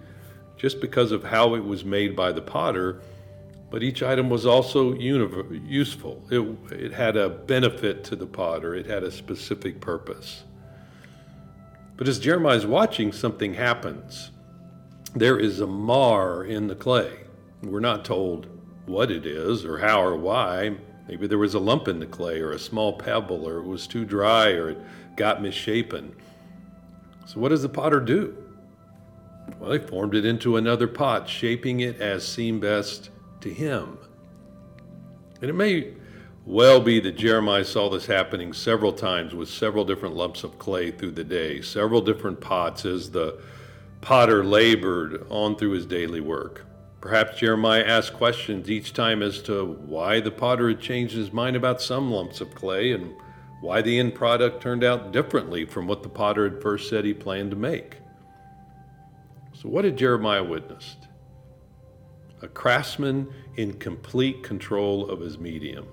just 0.56 0.80
because 0.80 1.12
of 1.12 1.22
how 1.22 1.54
it 1.54 1.64
was 1.64 1.84
made 1.84 2.16
by 2.16 2.32
the 2.32 2.42
potter, 2.42 3.00
but 3.70 3.82
each 3.82 4.02
item 4.02 4.30
was 4.30 4.46
also 4.46 4.94
useful. 4.94 6.24
It, 6.30 6.72
it 6.72 6.92
had 6.92 7.16
a 7.16 7.28
benefit 7.28 8.04
to 8.04 8.16
the 8.16 8.26
potter, 8.26 8.74
it 8.74 8.86
had 8.86 9.02
a 9.02 9.10
specific 9.10 9.80
purpose. 9.80 10.44
But 11.96 12.08
as 12.08 12.18
Jeremiah 12.18 12.56
is 12.56 12.66
watching, 12.66 13.12
something 13.12 13.54
happens. 13.54 14.30
There 15.14 15.38
is 15.38 15.60
a 15.60 15.66
mar 15.66 16.44
in 16.44 16.66
the 16.66 16.74
clay. 16.74 17.20
We're 17.62 17.80
not 17.80 18.04
told 18.04 18.48
what 18.86 19.10
it 19.10 19.26
is 19.26 19.64
or 19.64 19.78
how 19.78 20.02
or 20.02 20.16
why. 20.16 20.76
Maybe 21.08 21.26
there 21.26 21.38
was 21.38 21.54
a 21.54 21.60
lump 21.60 21.86
in 21.86 22.00
the 22.00 22.06
clay 22.06 22.40
or 22.40 22.50
a 22.50 22.58
small 22.58 22.94
pebble 22.94 23.46
or 23.46 23.58
it 23.58 23.66
was 23.66 23.86
too 23.86 24.04
dry 24.04 24.50
or 24.50 24.70
it 24.70 24.78
got 25.16 25.42
misshapen. 25.42 26.14
So, 27.26 27.40
what 27.40 27.50
does 27.50 27.62
the 27.62 27.68
potter 27.68 28.00
do? 28.00 28.36
Well, 29.58 29.72
he 29.72 29.78
formed 29.78 30.14
it 30.14 30.24
into 30.24 30.56
another 30.56 30.88
pot, 30.88 31.28
shaping 31.28 31.80
it 31.80 32.00
as 32.00 32.26
seemed 32.26 32.62
best 32.62 33.10
to 33.44 33.52
him. 33.52 33.96
And 35.40 35.48
it 35.48 35.54
may 35.54 35.92
well 36.46 36.80
be 36.80 37.00
that 37.00 37.16
Jeremiah 37.16 37.64
saw 37.64 37.88
this 37.88 38.06
happening 38.06 38.52
several 38.52 38.92
times 38.92 39.34
with 39.34 39.48
several 39.48 39.84
different 39.84 40.16
lumps 40.16 40.44
of 40.44 40.58
clay 40.58 40.90
through 40.90 41.12
the 41.12 41.24
day, 41.24 41.62
several 41.62 42.00
different 42.00 42.40
pots 42.40 42.84
as 42.84 43.10
the 43.10 43.40
potter 44.00 44.44
labored 44.44 45.26
on 45.30 45.56
through 45.56 45.70
his 45.70 45.86
daily 45.86 46.20
work. 46.20 46.66
Perhaps 47.00 47.38
Jeremiah 47.38 47.84
asked 47.84 48.14
questions 48.14 48.70
each 48.70 48.92
time 48.94 49.22
as 49.22 49.42
to 49.42 49.64
why 49.64 50.20
the 50.20 50.30
potter 50.30 50.68
had 50.68 50.80
changed 50.80 51.14
his 51.14 51.32
mind 51.32 51.54
about 51.54 51.82
some 51.82 52.10
lumps 52.10 52.40
of 52.40 52.54
clay 52.54 52.92
and 52.92 53.14
why 53.60 53.82
the 53.82 53.98
end 53.98 54.14
product 54.14 54.62
turned 54.62 54.84
out 54.84 55.12
differently 55.12 55.64
from 55.64 55.86
what 55.86 56.02
the 56.02 56.08
potter 56.08 56.48
had 56.48 56.62
first 56.62 56.88
said 56.88 57.04
he 57.04 57.14
planned 57.14 57.50
to 57.50 57.56
make. 57.56 57.96
So, 59.52 59.68
what 59.68 59.84
had 59.84 59.96
Jeremiah 59.96 60.44
witnessed? 60.44 61.08
A 62.44 62.48
craftsman 62.48 63.32
in 63.56 63.72
complete 63.72 64.42
control 64.42 65.08
of 65.08 65.18
his 65.20 65.38
medium. 65.38 65.88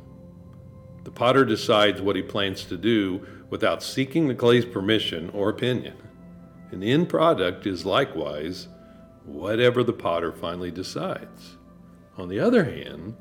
The 1.05 1.11
potter 1.11 1.45
decides 1.45 2.01
what 2.01 2.17
he 2.17 2.21
plans 2.21 2.65
to 2.65 2.75
do 2.75 3.25
without 3.49 3.81
seeking 3.81 4.27
the 4.27 4.35
clay's 4.35 4.65
permission 4.65 5.29
or 5.29 5.47
opinion. 5.47 5.95
And 6.69 6.83
the 6.83 6.91
end 6.91 7.07
product 7.07 7.65
is 7.65 7.85
likewise 7.85 8.67
whatever 9.23 9.81
the 9.81 9.93
potter 9.93 10.33
finally 10.33 10.71
decides. 10.71 11.55
On 12.17 12.27
the 12.27 12.41
other 12.41 12.65
hand, 12.65 13.15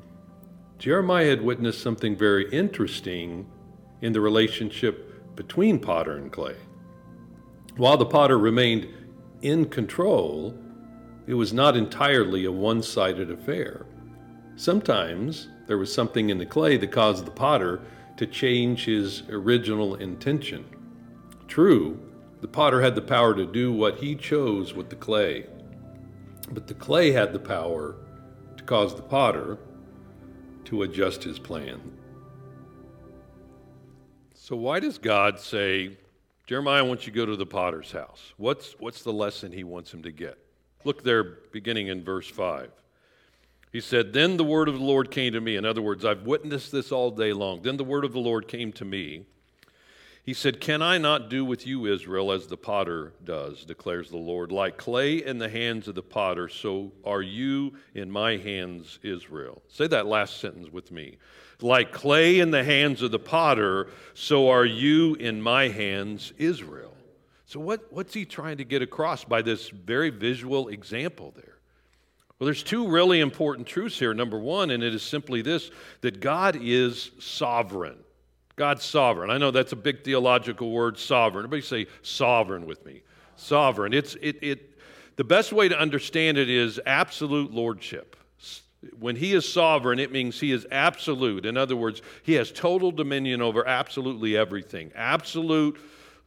Jeremiah 0.77 1.29
had 1.29 1.41
witnessed 1.41 1.81
something 1.81 2.17
very 2.17 2.49
interesting 2.51 3.49
in 4.01 4.11
the 4.11 4.19
relationship 4.19 5.35
between 5.37 5.79
potter 5.79 6.17
and 6.17 6.29
clay. 6.33 6.57
While 7.77 7.95
the 7.95 8.05
potter 8.05 8.37
remained 8.37 8.89
in 9.41 9.69
control, 9.69 10.53
it 11.31 11.35
was 11.35 11.53
not 11.53 11.77
entirely 11.77 12.43
a 12.43 12.51
one 12.51 12.83
sided 12.83 13.31
affair. 13.31 13.85
Sometimes 14.57 15.47
there 15.65 15.77
was 15.77 15.93
something 15.93 16.29
in 16.29 16.37
the 16.37 16.45
clay 16.45 16.75
that 16.75 16.91
caused 16.91 17.25
the 17.25 17.31
potter 17.31 17.79
to 18.17 18.27
change 18.27 18.83
his 18.83 19.23
original 19.29 19.95
intention. 19.95 20.65
True, 21.47 21.97
the 22.41 22.49
potter 22.49 22.81
had 22.81 22.95
the 22.95 23.01
power 23.01 23.33
to 23.33 23.45
do 23.45 23.71
what 23.71 23.95
he 23.95 24.13
chose 24.13 24.73
with 24.73 24.89
the 24.89 24.97
clay. 24.97 25.45
But 26.51 26.67
the 26.67 26.73
clay 26.73 27.13
had 27.13 27.31
the 27.31 27.39
power 27.39 27.95
to 28.57 28.63
cause 28.65 28.93
the 28.93 29.01
potter 29.01 29.57
to 30.65 30.83
adjust 30.83 31.23
his 31.23 31.39
plan. 31.39 31.79
So, 34.33 34.57
why 34.57 34.81
does 34.81 34.97
God 34.97 35.39
say, 35.39 35.97
Jeremiah 36.45 36.83
wants 36.83 37.07
you 37.07 37.13
to 37.13 37.15
go 37.15 37.25
to 37.25 37.37
the 37.37 37.45
potter's 37.45 37.93
house? 37.93 38.33
What's, 38.35 38.75
what's 38.79 39.03
the 39.03 39.13
lesson 39.13 39.53
he 39.53 39.63
wants 39.63 39.93
him 39.93 40.03
to 40.03 40.11
get? 40.11 40.40
Look 40.83 41.03
there, 41.03 41.23
beginning 41.23 41.87
in 41.87 42.03
verse 42.03 42.27
5. 42.27 42.71
He 43.71 43.81
said, 43.81 44.13
Then 44.13 44.37
the 44.37 44.43
word 44.43 44.67
of 44.67 44.75
the 44.75 44.83
Lord 44.83 45.11
came 45.11 45.33
to 45.33 45.41
me. 45.41 45.55
In 45.55 45.65
other 45.65 45.81
words, 45.81 46.03
I've 46.03 46.23
witnessed 46.23 46.71
this 46.71 46.91
all 46.91 47.11
day 47.11 47.33
long. 47.33 47.61
Then 47.61 47.77
the 47.77 47.83
word 47.83 48.03
of 48.03 48.13
the 48.13 48.19
Lord 48.19 48.47
came 48.47 48.71
to 48.73 48.85
me 48.85 49.25
he 50.23 50.33
said, 50.35 50.61
Can 50.61 50.83
I 50.83 50.97
not 50.99 51.29
do 51.29 51.43
with 51.43 51.65
you, 51.65 51.87
Israel, 51.87 52.31
as 52.31 52.45
the 52.45 52.57
potter 52.57 53.13
does, 53.23 53.65
declares 53.65 54.09
the 54.09 54.17
Lord? 54.17 54.51
Like 54.51 54.77
clay 54.77 55.23
in 55.23 55.39
the 55.39 55.49
hands 55.49 55.87
of 55.87 55.95
the 55.95 56.03
potter, 56.03 56.47
so 56.47 56.91
are 57.03 57.23
you 57.23 57.73
in 57.95 58.11
my 58.11 58.37
hands, 58.37 58.99
Israel. 59.01 59.63
Say 59.67 59.87
that 59.87 60.05
last 60.05 60.39
sentence 60.39 60.71
with 60.71 60.91
me. 60.91 61.17
Like 61.59 61.91
clay 61.91 62.39
in 62.39 62.51
the 62.51 62.63
hands 62.63 63.01
of 63.01 63.11
the 63.11 63.19
potter, 63.19 63.87
so 64.13 64.49
are 64.49 64.65
you 64.65 65.15
in 65.15 65.41
my 65.41 65.69
hands, 65.69 66.33
Israel. 66.37 66.90
So, 67.51 67.59
what, 67.59 67.91
what's 67.91 68.13
he 68.13 68.23
trying 68.23 68.59
to 68.59 68.63
get 68.63 68.81
across 68.81 69.25
by 69.25 69.41
this 69.41 69.67
very 69.67 70.09
visual 70.09 70.69
example 70.69 71.33
there? 71.35 71.57
Well, 72.39 72.45
there's 72.45 72.63
two 72.63 72.87
really 72.87 73.19
important 73.19 73.67
truths 73.67 73.99
here. 73.99 74.13
Number 74.13 74.39
one, 74.39 74.71
and 74.71 74.81
it 74.81 74.95
is 74.95 75.03
simply 75.03 75.41
this 75.41 75.69
that 75.99 76.21
God 76.21 76.57
is 76.61 77.11
sovereign. 77.19 77.97
God's 78.55 78.85
sovereign. 78.85 79.29
I 79.29 79.37
know 79.37 79.51
that's 79.51 79.73
a 79.73 79.75
big 79.75 80.05
theological 80.05 80.71
word, 80.71 80.97
sovereign. 80.97 81.43
Everybody 81.43 81.67
say 81.67 81.91
sovereign 82.03 82.65
with 82.65 82.85
me. 82.85 83.01
Sovereign. 83.35 83.93
It's 83.93 84.15
it 84.21 84.41
it 84.41 84.79
the 85.17 85.25
best 85.25 85.51
way 85.51 85.67
to 85.67 85.77
understand 85.77 86.37
it 86.37 86.49
is 86.49 86.79
absolute 86.85 87.51
lordship. 87.51 88.15
When 88.97 89.17
he 89.17 89.33
is 89.33 89.51
sovereign, 89.51 89.99
it 89.99 90.13
means 90.13 90.39
he 90.39 90.53
is 90.53 90.65
absolute. 90.71 91.45
In 91.45 91.57
other 91.57 91.75
words, 91.75 92.01
he 92.23 92.35
has 92.35 92.49
total 92.49 92.93
dominion 92.93 93.41
over 93.41 93.67
absolutely 93.67 94.37
everything. 94.37 94.93
Absolute 94.95 95.77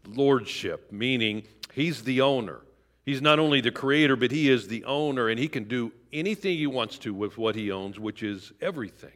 lordship, 0.06 0.90
meaning 0.92 1.44
he's 1.72 2.02
the 2.02 2.20
owner. 2.20 2.60
He's 3.04 3.20
not 3.20 3.38
only 3.38 3.60
the 3.60 3.70
creator, 3.70 4.16
but 4.16 4.30
he 4.30 4.48
is 4.48 4.66
the 4.66 4.84
owner, 4.84 5.28
and 5.28 5.38
he 5.38 5.48
can 5.48 5.64
do 5.64 5.92
anything 6.12 6.56
he 6.56 6.66
wants 6.66 6.98
to 6.98 7.12
with 7.12 7.36
what 7.36 7.54
he 7.54 7.70
owns, 7.70 7.98
which 7.98 8.22
is 8.22 8.52
everything 8.60 9.12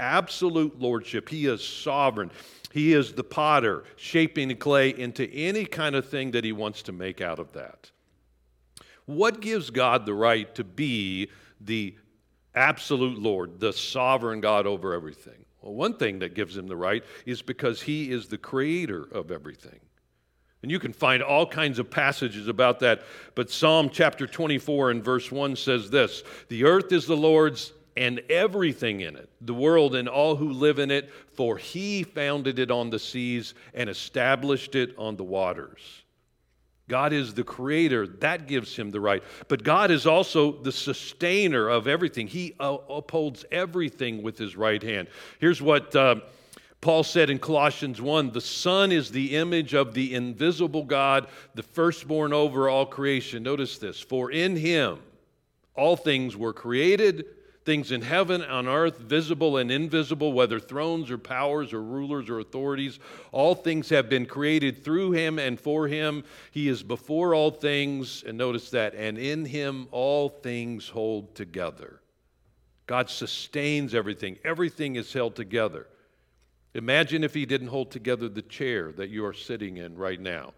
absolute 0.00 0.80
lordship. 0.80 1.28
He 1.28 1.46
is 1.46 1.62
sovereign. 1.62 2.32
He 2.72 2.94
is 2.94 3.12
the 3.12 3.22
potter, 3.22 3.84
shaping 3.96 4.48
the 4.48 4.54
clay 4.54 4.90
into 4.90 5.30
any 5.30 5.64
kind 5.64 5.94
of 5.94 6.08
thing 6.08 6.32
that 6.32 6.44
he 6.44 6.52
wants 6.52 6.82
to 6.82 6.92
make 6.92 7.20
out 7.20 7.38
of 7.38 7.52
that. 7.52 7.90
What 9.04 9.40
gives 9.40 9.70
God 9.70 10.06
the 10.06 10.14
right 10.14 10.52
to 10.54 10.64
be 10.64 11.30
the 11.60 11.94
absolute 12.54 13.18
Lord, 13.18 13.60
the 13.60 13.72
sovereign 13.72 14.40
God 14.40 14.66
over 14.66 14.94
everything? 14.94 15.44
Well, 15.60 15.74
one 15.74 15.94
thing 15.94 16.20
that 16.20 16.34
gives 16.34 16.56
him 16.56 16.66
the 16.66 16.76
right 16.76 17.04
is 17.26 17.42
because 17.42 17.82
he 17.82 18.10
is 18.10 18.28
the 18.28 18.38
creator 18.38 19.06
of 19.12 19.30
everything. 19.30 19.80
And 20.62 20.70
you 20.70 20.78
can 20.78 20.92
find 20.92 21.22
all 21.22 21.46
kinds 21.46 21.78
of 21.78 21.90
passages 21.90 22.46
about 22.46 22.80
that. 22.80 23.02
But 23.34 23.50
Psalm 23.50 23.88
chapter 23.90 24.26
24 24.26 24.90
and 24.90 25.02
verse 25.02 25.32
1 25.32 25.56
says 25.56 25.90
this 25.90 26.22
The 26.48 26.64
earth 26.64 26.92
is 26.92 27.06
the 27.06 27.16
Lord's 27.16 27.72
and 27.96 28.20
everything 28.30 29.00
in 29.00 29.16
it, 29.16 29.28
the 29.40 29.54
world 29.54 29.94
and 29.94 30.08
all 30.08 30.36
who 30.36 30.52
live 30.52 30.78
in 30.78 30.90
it, 30.90 31.10
for 31.34 31.58
he 31.58 32.02
founded 32.02 32.58
it 32.58 32.70
on 32.70 32.88
the 32.88 32.98
seas 32.98 33.54
and 33.74 33.90
established 33.90 34.74
it 34.74 34.94
on 34.96 35.16
the 35.16 35.24
waters. 35.24 35.80
God 36.88 37.12
is 37.12 37.34
the 37.34 37.44
creator. 37.44 38.06
That 38.06 38.48
gives 38.48 38.74
him 38.74 38.90
the 38.90 39.00
right. 39.00 39.22
But 39.48 39.62
God 39.62 39.90
is 39.90 40.06
also 40.06 40.52
the 40.52 40.72
sustainer 40.72 41.68
of 41.68 41.86
everything. 41.86 42.26
He 42.26 42.56
upholds 42.58 43.44
everything 43.52 44.22
with 44.22 44.36
his 44.36 44.56
right 44.56 44.82
hand. 44.82 45.06
Here's 45.38 45.62
what 45.62 45.94
uh, 45.94 46.16
Paul 46.80 47.02
said 47.02 47.28
in 47.28 47.38
Colossians 47.38 48.00
1 48.00 48.32
The 48.32 48.40
Son 48.40 48.90
is 48.90 49.10
the 49.10 49.36
image 49.36 49.74
of 49.74 49.94
the 49.94 50.14
invisible 50.14 50.84
God, 50.84 51.26
the 51.54 51.62
firstborn 51.62 52.32
over 52.32 52.68
all 52.68 52.86
creation. 52.86 53.42
Notice 53.42 53.78
this 53.78 54.00
For 54.00 54.30
in 54.30 54.56
him 54.56 54.98
all 55.74 55.96
things 55.96 56.36
were 56.36 56.52
created 56.52 57.26
things 57.64 57.92
in 57.92 58.02
heaven, 58.02 58.42
on 58.42 58.66
earth, 58.66 58.98
visible 58.98 59.58
and 59.58 59.70
invisible, 59.70 60.32
whether 60.32 60.58
thrones 60.58 61.10
or 61.10 61.18
powers 61.18 61.72
or 61.72 61.82
rulers 61.82 62.28
or 62.28 62.40
authorities. 62.40 62.98
All 63.32 63.54
things 63.54 63.88
have 63.90 64.08
been 64.08 64.26
created 64.26 64.82
through 64.82 65.12
him 65.12 65.38
and 65.38 65.60
for 65.60 65.86
him. 65.86 66.24
He 66.50 66.68
is 66.68 66.82
before 66.82 67.34
all 67.34 67.50
things, 67.50 68.24
and 68.26 68.38
notice 68.38 68.70
that, 68.70 68.94
and 68.94 69.18
in 69.18 69.44
him 69.44 69.88
all 69.90 70.28
things 70.28 70.88
hold 70.88 71.34
together. 71.34 72.00
God 72.86 73.08
sustains 73.08 73.94
everything, 73.94 74.38
everything 74.42 74.96
is 74.96 75.12
held 75.12 75.36
together. 75.36 75.86
Imagine 76.74 77.24
if 77.24 77.34
he 77.34 77.46
didn't 77.46 77.68
hold 77.68 77.90
together 77.90 78.28
the 78.28 78.42
chair 78.42 78.92
that 78.92 79.10
you 79.10 79.24
are 79.24 79.32
sitting 79.32 79.76
in 79.76 79.96
right 79.96 80.20
now 80.20 80.52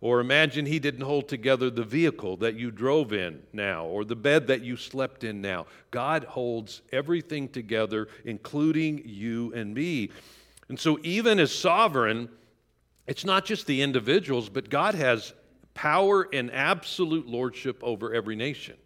or 0.00 0.20
imagine 0.20 0.66
he 0.66 0.78
didn't 0.78 1.00
hold 1.00 1.28
together 1.28 1.70
the 1.70 1.84
vehicle 1.84 2.36
that 2.36 2.54
you 2.54 2.70
drove 2.70 3.12
in 3.12 3.42
now, 3.52 3.84
or 3.84 4.04
the 4.04 4.16
bed 4.16 4.46
that 4.46 4.62
you 4.62 4.76
slept 4.76 5.24
in 5.24 5.40
now. 5.40 5.66
God 5.90 6.24
holds 6.24 6.82
everything 6.92 7.48
together, 7.48 8.08
including 8.24 9.02
you 9.04 9.52
and 9.54 9.74
me. 9.74 10.10
And 10.68 10.78
so, 10.78 10.98
even 11.02 11.40
as 11.40 11.52
sovereign, 11.52 12.28
it's 13.06 13.24
not 13.24 13.44
just 13.44 13.66
the 13.66 13.82
individuals, 13.82 14.48
but 14.48 14.70
God 14.70 14.94
has 14.94 15.32
power 15.74 16.28
and 16.32 16.52
absolute 16.52 17.26
lordship 17.26 17.82
over 17.82 18.14
every 18.14 18.36
nation. 18.36 18.76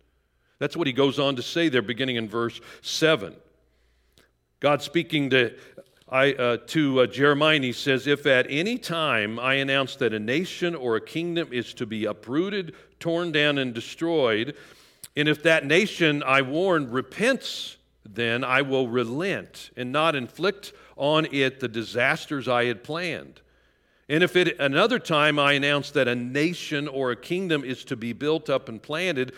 That's 0.58 0.76
what 0.76 0.86
he 0.86 0.92
goes 0.92 1.18
on 1.18 1.36
to 1.36 1.42
say 1.42 1.68
there, 1.68 1.82
beginning 1.82 2.16
in 2.16 2.28
verse 2.28 2.60
7. 2.82 3.34
God 4.60 4.80
speaking 4.80 5.28
to 5.30 5.56
I, 6.12 6.34
uh, 6.34 6.56
to 6.68 7.00
uh, 7.00 7.06
Jeremiah, 7.06 7.58
he 7.60 7.72
says, 7.72 8.06
If 8.06 8.26
at 8.26 8.46
any 8.48 8.78
time 8.78 9.40
I 9.40 9.54
announce 9.54 9.96
that 9.96 10.12
a 10.12 10.20
nation 10.20 10.74
or 10.74 10.96
a 10.96 11.00
kingdom 11.00 11.48
is 11.52 11.72
to 11.74 11.86
be 11.86 12.04
uprooted, 12.04 12.74
torn 13.00 13.32
down, 13.32 13.58
and 13.58 13.72
destroyed, 13.72 14.54
and 15.16 15.28
if 15.28 15.42
that 15.42 15.66
nation 15.66 16.22
I 16.22 16.42
warn 16.42 16.90
repents 16.90 17.78
then 18.04 18.44
I 18.44 18.62
will 18.62 18.88
relent 18.88 19.70
and 19.76 19.92
not 19.92 20.14
inflict 20.14 20.72
on 20.96 21.26
it 21.32 21.60
the 21.60 21.68
disasters 21.68 22.48
I 22.48 22.64
had 22.64 22.84
planned. 22.84 23.40
And 24.08 24.22
if 24.22 24.36
at 24.36 24.58
another 24.60 24.98
time 24.98 25.38
I 25.38 25.52
announce 25.52 25.90
that 25.92 26.08
a 26.08 26.14
nation 26.14 26.88
or 26.88 27.12
a 27.12 27.16
kingdom 27.16 27.64
is 27.64 27.84
to 27.84 27.96
be 27.96 28.12
built 28.12 28.50
up 28.50 28.68
and 28.68 28.82
planted, 28.82 29.32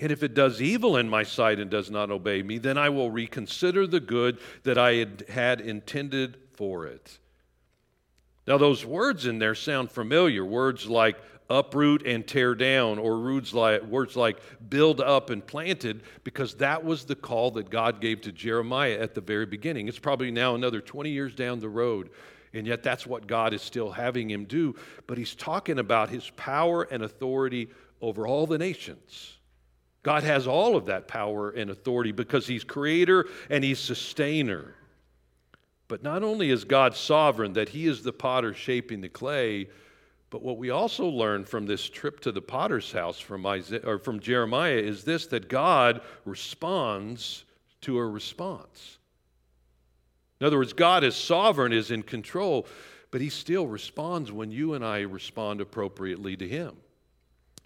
and 0.00 0.10
if 0.10 0.22
it 0.22 0.34
does 0.34 0.60
evil 0.60 0.96
in 0.96 1.08
my 1.08 1.22
sight 1.22 1.60
and 1.60 1.70
does 1.70 1.90
not 1.90 2.10
obey 2.10 2.42
me, 2.42 2.58
then 2.58 2.76
I 2.76 2.88
will 2.88 3.10
reconsider 3.10 3.86
the 3.86 4.00
good 4.00 4.38
that 4.64 4.76
I 4.76 5.06
had, 5.28 5.60
intended 5.60 6.36
for 6.52 6.86
it. 6.86 7.18
Now, 8.46 8.58
those 8.58 8.84
words 8.84 9.26
in 9.26 9.38
there 9.38 9.54
sound 9.54 9.90
familiar. 9.90 10.44
Words 10.44 10.86
like 10.86 11.16
uproot 11.48 12.06
and 12.06 12.26
tear 12.26 12.54
down, 12.54 12.98
or 12.98 13.16
like, 13.52 13.82
words 13.84 14.16
like 14.16 14.40
build 14.68 15.00
up 15.00 15.30
and 15.30 15.46
planted, 15.46 16.02
because 16.24 16.54
that 16.56 16.84
was 16.84 17.04
the 17.04 17.14
call 17.14 17.52
that 17.52 17.70
God 17.70 18.00
gave 18.00 18.20
to 18.22 18.32
Jeremiah 18.32 18.98
at 18.98 19.14
the 19.14 19.20
very 19.20 19.46
beginning. 19.46 19.86
It's 19.86 19.98
probably 19.98 20.30
now 20.30 20.54
another 20.54 20.80
20 20.80 21.10
years 21.10 21.34
down 21.34 21.60
the 21.60 21.68
road, 21.68 22.10
and 22.52 22.66
yet 22.66 22.82
that's 22.82 23.06
what 23.06 23.26
God 23.26 23.54
is 23.54 23.62
still 23.62 23.90
having 23.90 24.28
him 24.30 24.44
do. 24.44 24.74
But 25.06 25.18
he's 25.18 25.34
talking 25.34 25.78
about 25.78 26.10
his 26.10 26.30
power 26.30 26.82
and 26.82 27.02
authority 27.02 27.68
over 28.00 28.26
all 28.26 28.46
the 28.46 28.58
nations. 28.58 29.38
God 30.04 30.22
has 30.22 30.46
all 30.46 30.76
of 30.76 30.86
that 30.86 31.08
power 31.08 31.50
and 31.50 31.70
authority 31.70 32.12
because 32.12 32.46
he's 32.46 32.62
creator 32.62 33.26
and 33.50 33.64
he's 33.64 33.80
sustainer. 33.80 34.74
But 35.88 36.02
not 36.02 36.22
only 36.22 36.50
is 36.50 36.64
God 36.64 36.94
sovereign, 36.94 37.54
that 37.54 37.70
he 37.70 37.86
is 37.86 38.02
the 38.02 38.12
potter 38.12 38.54
shaping 38.54 39.00
the 39.00 39.08
clay, 39.08 39.68
but 40.28 40.42
what 40.42 40.58
we 40.58 40.70
also 40.70 41.06
learn 41.06 41.44
from 41.44 41.66
this 41.66 41.88
trip 41.88 42.20
to 42.20 42.32
the 42.32 42.42
potter's 42.42 42.92
house 42.92 43.18
from, 43.18 43.46
Isaiah, 43.46 43.80
or 43.84 43.98
from 43.98 44.20
Jeremiah 44.20 44.76
is 44.76 45.04
this 45.04 45.26
that 45.28 45.48
God 45.48 46.02
responds 46.24 47.44
to 47.82 47.98
a 47.98 48.06
response. 48.06 48.98
In 50.40 50.46
other 50.46 50.58
words, 50.58 50.72
God 50.74 51.02
is 51.02 51.16
sovereign, 51.16 51.72
is 51.72 51.90
in 51.90 52.02
control, 52.02 52.66
but 53.10 53.22
he 53.22 53.30
still 53.30 53.66
responds 53.66 54.32
when 54.32 54.50
you 54.50 54.74
and 54.74 54.84
I 54.84 55.02
respond 55.02 55.62
appropriately 55.62 56.36
to 56.36 56.46
him. 56.46 56.76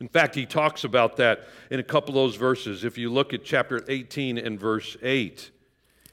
In 0.00 0.08
fact, 0.08 0.34
he 0.34 0.46
talks 0.46 0.84
about 0.84 1.16
that 1.16 1.48
in 1.70 1.80
a 1.80 1.84
couple 1.84 2.10
of 2.10 2.14
those 2.14 2.36
verses. 2.36 2.84
If 2.84 2.98
you 2.98 3.12
look 3.12 3.34
at 3.34 3.44
chapter 3.44 3.84
18 3.88 4.38
and 4.38 4.58
verse 4.58 4.96
8, 5.02 5.50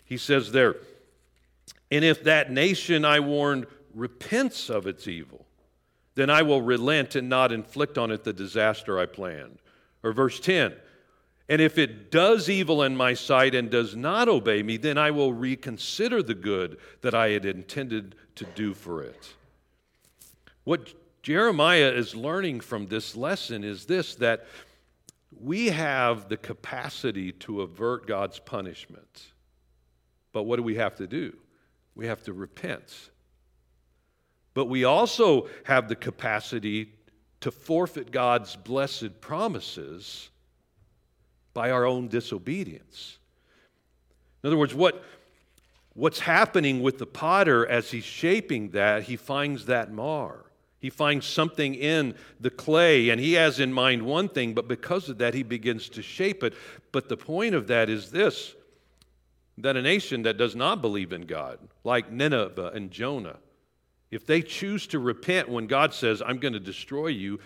he 0.03 0.17
says 0.17 0.51
there, 0.51 0.77
And 1.91 2.03
if 2.03 2.23
that 2.23 2.51
nation 2.51 3.05
I 3.05 3.19
warned 3.19 3.67
repents 3.93 4.69
of 4.69 4.87
its 4.87 5.07
evil, 5.07 5.45
then 6.15 6.29
I 6.29 6.41
will 6.41 6.61
relent 6.61 7.15
and 7.15 7.29
not 7.29 7.51
inflict 7.51 7.97
on 7.97 8.09
it 8.09 8.23
the 8.23 8.33
disaster 8.33 8.97
I 8.97 9.05
planned. 9.05 9.59
Or 10.01 10.13
verse 10.13 10.39
10, 10.39 10.73
And 11.49 11.61
if 11.61 11.77
it 11.77 12.09
does 12.11 12.49
evil 12.49 12.81
in 12.81 12.95
my 12.95 13.13
sight 13.13 13.53
and 13.53 13.69
does 13.69 13.95
not 13.95 14.27
obey 14.27 14.63
me, 14.63 14.77
then 14.77 14.97
I 14.97 15.11
will 15.11 15.33
reconsider 15.33 16.23
the 16.23 16.33
good 16.33 16.77
that 17.01 17.13
I 17.13 17.29
had 17.29 17.45
intended 17.45 18.15
to 18.35 18.45
do 18.45 18.73
for 18.73 19.03
it. 19.03 19.33
What 20.63 20.93
Jeremiah 21.25 21.91
is 21.91 22.13
learning 22.13 22.59
from 22.59 22.85
this 22.85 23.15
lesson 23.15 23.63
is 23.63 23.87
this 23.87 24.13
that 24.17 24.45
we 25.41 25.69
have 25.69 26.29
the 26.29 26.37
capacity 26.37 27.31
to 27.31 27.61
avert 27.61 28.05
God's 28.05 28.37
punishment. 28.37 29.23
But 30.33 30.43
what 30.43 30.57
do 30.57 30.61
we 30.61 30.75
have 30.75 30.97
to 30.97 31.07
do? 31.07 31.35
We 31.95 32.05
have 32.05 32.21
to 32.25 32.33
repent. 32.33 33.09
But 34.53 34.65
we 34.65 34.83
also 34.83 35.49
have 35.63 35.89
the 35.89 35.95
capacity 35.95 36.93
to 37.39 37.49
forfeit 37.49 38.11
God's 38.11 38.55
blessed 38.55 39.19
promises 39.19 40.29
by 41.55 41.71
our 41.71 41.85
own 41.85 42.07
disobedience. 42.07 43.17
In 44.43 44.49
other 44.49 44.57
words, 44.57 44.75
what, 44.75 45.03
what's 45.95 46.19
happening 46.19 46.83
with 46.83 46.99
the 46.99 47.07
potter 47.07 47.65
as 47.65 47.89
he's 47.89 48.03
shaping 48.03 48.69
that, 48.69 49.01
he 49.01 49.15
finds 49.15 49.65
that 49.65 49.91
mar. 49.91 50.45
He 50.85 50.91
finds 50.91 51.25
something 51.25 51.73
in 51.73 52.13
the 52.39 52.51
clay, 52.51 53.09
and 53.09 53.19
he 53.19 53.33
has 53.33 53.59
in 53.59 53.73
mind 53.73 54.03
one 54.03 54.29
thing, 54.29 54.53
but 54.53 54.67
because 54.67 55.09
of 55.09 55.17
that, 55.17 55.33
he 55.33 55.41
begins 55.41 55.89
to 55.89 56.03
shape 56.03 56.43
it. 56.43 56.53
But 56.91 57.09
the 57.09 57.17
point 57.17 57.55
of 57.55 57.65
that 57.69 57.89
is 57.89 58.11
this 58.11 58.53
that 59.57 59.75
a 59.75 59.81
nation 59.81 60.21
that 60.21 60.37
does 60.37 60.55
not 60.55 60.83
believe 60.83 61.11
in 61.11 61.23
God, 61.23 61.57
like 61.83 62.11
Nineveh 62.11 62.71
and 62.75 62.91
Jonah, 62.91 63.37
if 64.11 64.27
they 64.27 64.43
choose 64.43 64.85
to 64.85 64.99
repent 64.99 65.49
when 65.49 65.65
God 65.65 65.91
says, 65.91 66.21
I'm 66.23 66.37
going 66.37 66.53
to 66.53 66.59
destroy 66.59 67.07
you, 67.07 67.39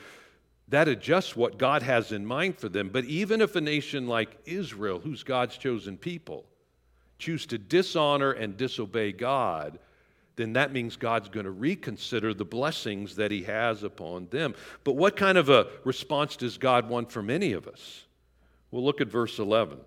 that 0.68 0.90
adjusts 0.90 1.34
what 1.34 1.58
God 1.58 1.82
has 1.82 2.12
in 2.12 2.26
mind 2.26 2.58
for 2.58 2.68
them. 2.68 2.90
But 2.90 3.06
even 3.06 3.40
if 3.40 3.56
a 3.56 3.62
nation 3.62 4.06
like 4.06 4.38
Israel, 4.44 5.00
who's 5.00 5.24
God's 5.24 5.56
chosen 5.56 5.96
people, 5.96 6.44
choose 7.20 7.46
to 7.46 7.58
dishonor 7.58 8.34
and 8.34 8.58
disobey 8.58 9.14
God, 9.14 9.80
then 10.40 10.54
that 10.54 10.72
means 10.72 10.96
God's 10.96 11.28
going 11.28 11.46
to 11.46 11.52
reconsider 11.52 12.34
the 12.34 12.46
blessings 12.46 13.18
that 13.18 13.30
He 13.30 13.44
has 13.44 13.84
upon 13.84 14.28
them. 14.28 14.56
But 14.86 14.96
what 14.96 15.18
kind 15.18 15.38
of 15.38 15.50
a 15.50 15.68
response 15.84 16.38
does 16.38 16.58
God 16.58 16.88
want 16.88 17.12
from 17.12 17.30
any 17.30 17.52
of 17.52 17.68
us? 17.68 18.06
We'll 18.72 18.86
look 18.86 19.02
at 19.02 19.10
verse 19.10 19.38
11. 19.38 19.80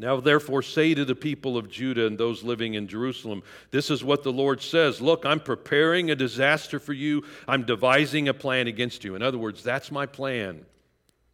Now, 0.00 0.18
therefore, 0.18 0.62
say 0.62 0.92
to 0.94 1.04
the 1.04 1.14
people 1.14 1.56
of 1.56 1.70
Judah 1.70 2.06
and 2.06 2.18
those 2.18 2.42
living 2.42 2.74
in 2.74 2.88
Jerusalem, 2.88 3.44
This 3.70 3.90
is 3.90 4.02
what 4.02 4.24
the 4.24 4.32
Lord 4.32 4.60
says 4.60 5.00
Look, 5.00 5.24
I'm 5.24 5.40
preparing 5.40 6.10
a 6.10 6.16
disaster 6.16 6.80
for 6.80 6.92
you. 6.92 7.22
I'm 7.46 7.64
devising 7.64 8.28
a 8.28 8.34
plan 8.34 8.66
against 8.66 9.04
you. 9.04 9.14
In 9.14 9.22
other 9.22 9.38
words, 9.38 9.62
that's 9.62 9.92
my 9.92 10.06
plan. 10.06 10.66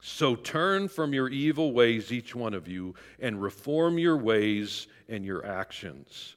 So 0.00 0.36
turn 0.36 0.88
from 0.88 1.14
your 1.14 1.30
evil 1.30 1.72
ways, 1.72 2.12
each 2.12 2.34
one 2.34 2.52
of 2.52 2.68
you, 2.68 2.94
and 3.18 3.40
reform 3.40 3.98
your 3.98 4.18
ways 4.18 4.86
and 5.08 5.24
your 5.24 5.46
actions. 5.46 6.36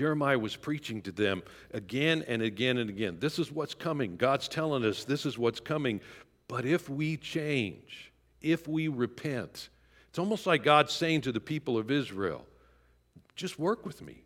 Jeremiah 0.00 0.38
was 0.38 0.56
preaching 0.56 1.02
to 1.02 1.12
them 1.12 1.42
again 1.74 2.24
and 2.26 2.40
again 2.40 2.78
and 2.78 2.88
again. 2.88 3.18
This 3.20 3.38
is 3.38 3.52
what's 3.52 3.74
coming. 3.74 4.16
God's 4.16 4.48
telling 4.48 4.82
us 4.82 5.04
this 5.04 5.26
is 5.26 5.36
what's 5.36 5.60
coming. 5.60 6.00
But 6.48 6.64
if 6.64 6.88
we 6.88 7.18
change, 7.18 8.10
if 8.40 8.66
we 8.66 8.88
repent, 8.88 9.68
it's 10.08 10.18
almost 10.18 10.46
like 10.46 10.64
God's 10.64 10.94
saying 10.94 11.20
to 11.22 11.32
the 11.32 11.40
people 11.40 11.76
of 11.76 11.90
Israel, 11.90 12.46
just 13.36 13.58
work 13.58 13.84
with 13.84 14.00
me. 14.00 14.22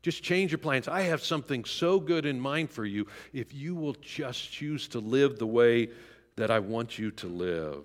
Just 0.00 0.22
change 0.22 0.50
your 0.50 0.56
plans. 0.56 0.88
I 0.88 1.02
have 1.02 1.22
something 1.22 1.66
so 1.66 2.00
good 2.00 2.24
in 2.24 2.40
mind 2.40 2.70
for 2.70 2.86
you 2.86 3.06
if 3.34 3.52
you 3.52 3.74
will 3.74 3.96
just 4.00 4.50
choose 4.50 4.88
to 4.88 4.98
live 4.98 5.38
the 5.38 5.46
way 5.46 5.90
that 6.36 6.50
I 6.50 6.58
want 6.60 6.98
you 6.98 7.10
to 7.10 7.26
live. 7.26 7.84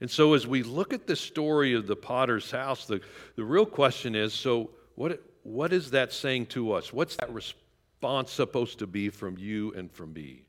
And 0.00 0.10
so, 0.10 0.34
as 0.34 0.44
we 0.44 0.64
look 0.64 0.92
at 0.92 1.06
the 1.06 1.14
story 1.14 1.72
of 1.74 1.86
the 1.86 1.94
potter's 1.94 2.50
house, 2.50 2.84
the, 2.84 3.00
the 3.36 3.44
real 3.44 3.64
question 3.64 4.16
is 4.16 4.34
so, 4.34 4.70
what, 4.96 5.22
what 5.44 5.72
is 5.72 5.92
that 5.92 6.12
saying 6.12 6.46
to 6.46 6.72
us? 6.72 6.92
What's 6.92 7.16
that 7.16 7.32
response 7.32 8.32
supposed 8.32 8.80
to 8.80 8.86
be 8.86 9.10
from 9.10 9.38
you 9.38 9.72
and 9.74 9.92
from 9.92 10.12
me? 10.12 10.42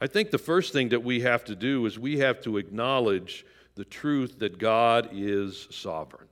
I 0.00 0.06
think 0.06 0.30
the 0.30 0.38
first 0.38 0.72
thing 0.72 0.88
that 0.90 1.04
we 1.04 1.20
have 1.20 1.44
to 1.44 1.54
do 1.54 1.84
is 1.86 1.98
we 1.98 2.18
have 2.18 2.40
to 2.42 2.56
acknowledge 2.56 3.44
the 3.74 3.84
truth 3.84 4.38
that 4.38 4.58
God 4.58 5.10
is 5.12 5.68
sovereign. 5.70 6.28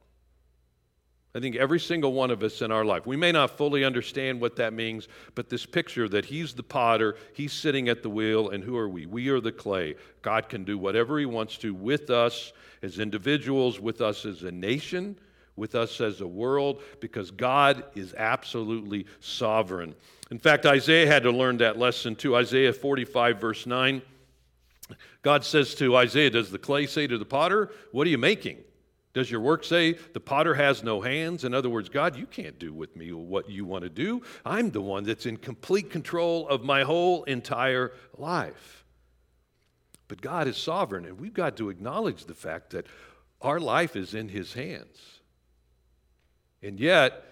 I 1.35 1.41
think 1.41 1.57
every 1.57 1.81
single 1.81 2.15
one 2.15 2.31
of 2.31 2.43
us 2.43 2.63
in 2.63 2.73
our 2.73 2.85
life, 2.85 3.07
we 3.07 3.17
may 3.17 3.31
not 3.31 3.59
fully 3.59 3.85
understand 3.85 4.41
what 4.41 4.57
that 4.57 4.73
means, 4.73 5.07
but 5.35 5.51
this 5.51 5.67
picture 5.67 6.09
that 6.09 6.25
He's 6.25 6.55
the 6.55 6.63
potter, 6.63 7.17
He's 7.35 7.53
sitting 7.53 7.91
at 7.91 8.03
the 8.03 8.09
wheel, 8.09 8.49
and 8.49 8.65
who 8.65 8.75
are 8.75 8.89
we? 8.89 9.05
We 9.05 9.29
are 9.29 9.41
the 9.41 9.53
clay. 9.53 9.97
God 10.23 10.49
can 10.49 10.65
do 10.65 10.79
whatever 10.79 11.19
He 11.19 11.27
wants 11.27 11.59
to 11.59 11.75
with 11.75 12.09
us 12.09 12.55
as 12.83 12.99
individuals, 12.99 13.79
with 13.79 14.01
us 14.01 14.25
as 14.25 14.45
a 14.45 14.51
nation, 14.51 15.19
with 15.57 15.75
us 15.75 16.01
as 16.01 16.21
a 16.21 16.27
world 16.27 16.83
because 17.01 17.31
God 17.31 17.85
is 17.95 18.15
absolutely 18.15 19.07
sovereign. 19.21 19.95
In 20.31 20.39
fact, 20.39 20.67
Isaiah 20.67 21.07
had 21.07 21.23
to 21.23 21.31
learn 21.31 21.59
that 21.59 21.79
lesson 21.79 22.17
too. 22.17 22.37
Isaiah 22.37 22.73
45, 22.73 23.41
verse 23.41 23.67
9. 23.67 24.03
God 25.23 25.45
says 25.45 25.75
to 25.77 25.97
Isaiah, 25.97 26.31
Does 26.31 26.51
the 26.51 26.59
clay 26.59 26.87
say 26.87 27.07
to 27.07 27.19
the 27.19 27.25
potter, 27.25 27.71
What 27.93 28.07
are 28.07 28.11
you 28.11 28.19
making? 28.19 28.59
Does 29.17 29.31
your 29.31 29.41
work 29.41 29.65
say 29.65 29.95
the 30.13 30.21
potter 30.21 30.55
has 30.55 30.83
no 30.83 31.01
hands? 31.01 31.45
In 31.45 31.55
other 31.55 31.71
words, 31.71 31.89
God, 31.89 32.17
you 32.17 32.27
can't 32.27 32.59
do 32.59 32.75
with 32.75 32.95
me 32.97 33.13
what 33.13 33.49
you 33.49 33.65
want 33.65 33.83
to 33.85 33.89
do. 33.89 34.21
I'm 34.45 34.71
the 34.71 34.83
one 34.83 35.05
that's 35.05 35.25
in 35.25 35.39
complete 35.39 35.91
control 35.91 36.47
of 36.49 36.63
my 36.63 36.83
whole 36.83 37.25
entire 37.25 37.93
life. 38.19 38.85
But 40.07 40.21
God 40.21 40.47
is 40.47 40.59
sovereign, 40.59 41.07
and 41.07 41.19
we've 41.19 41.33
got 41.33 41.57
to 41.57 41.71
acknowledge 41.71 42.27
the 42.27 42.35
fact 42.35 42.71
that 42.71 42.87
our 43.41 43.59
life 43.59 43.97
is 43.97 44.15
in 44.15 44.29
His 44.29 44.53
hands. 44.53 45.16
And 46.63 46.81
yet, 46.81 47.25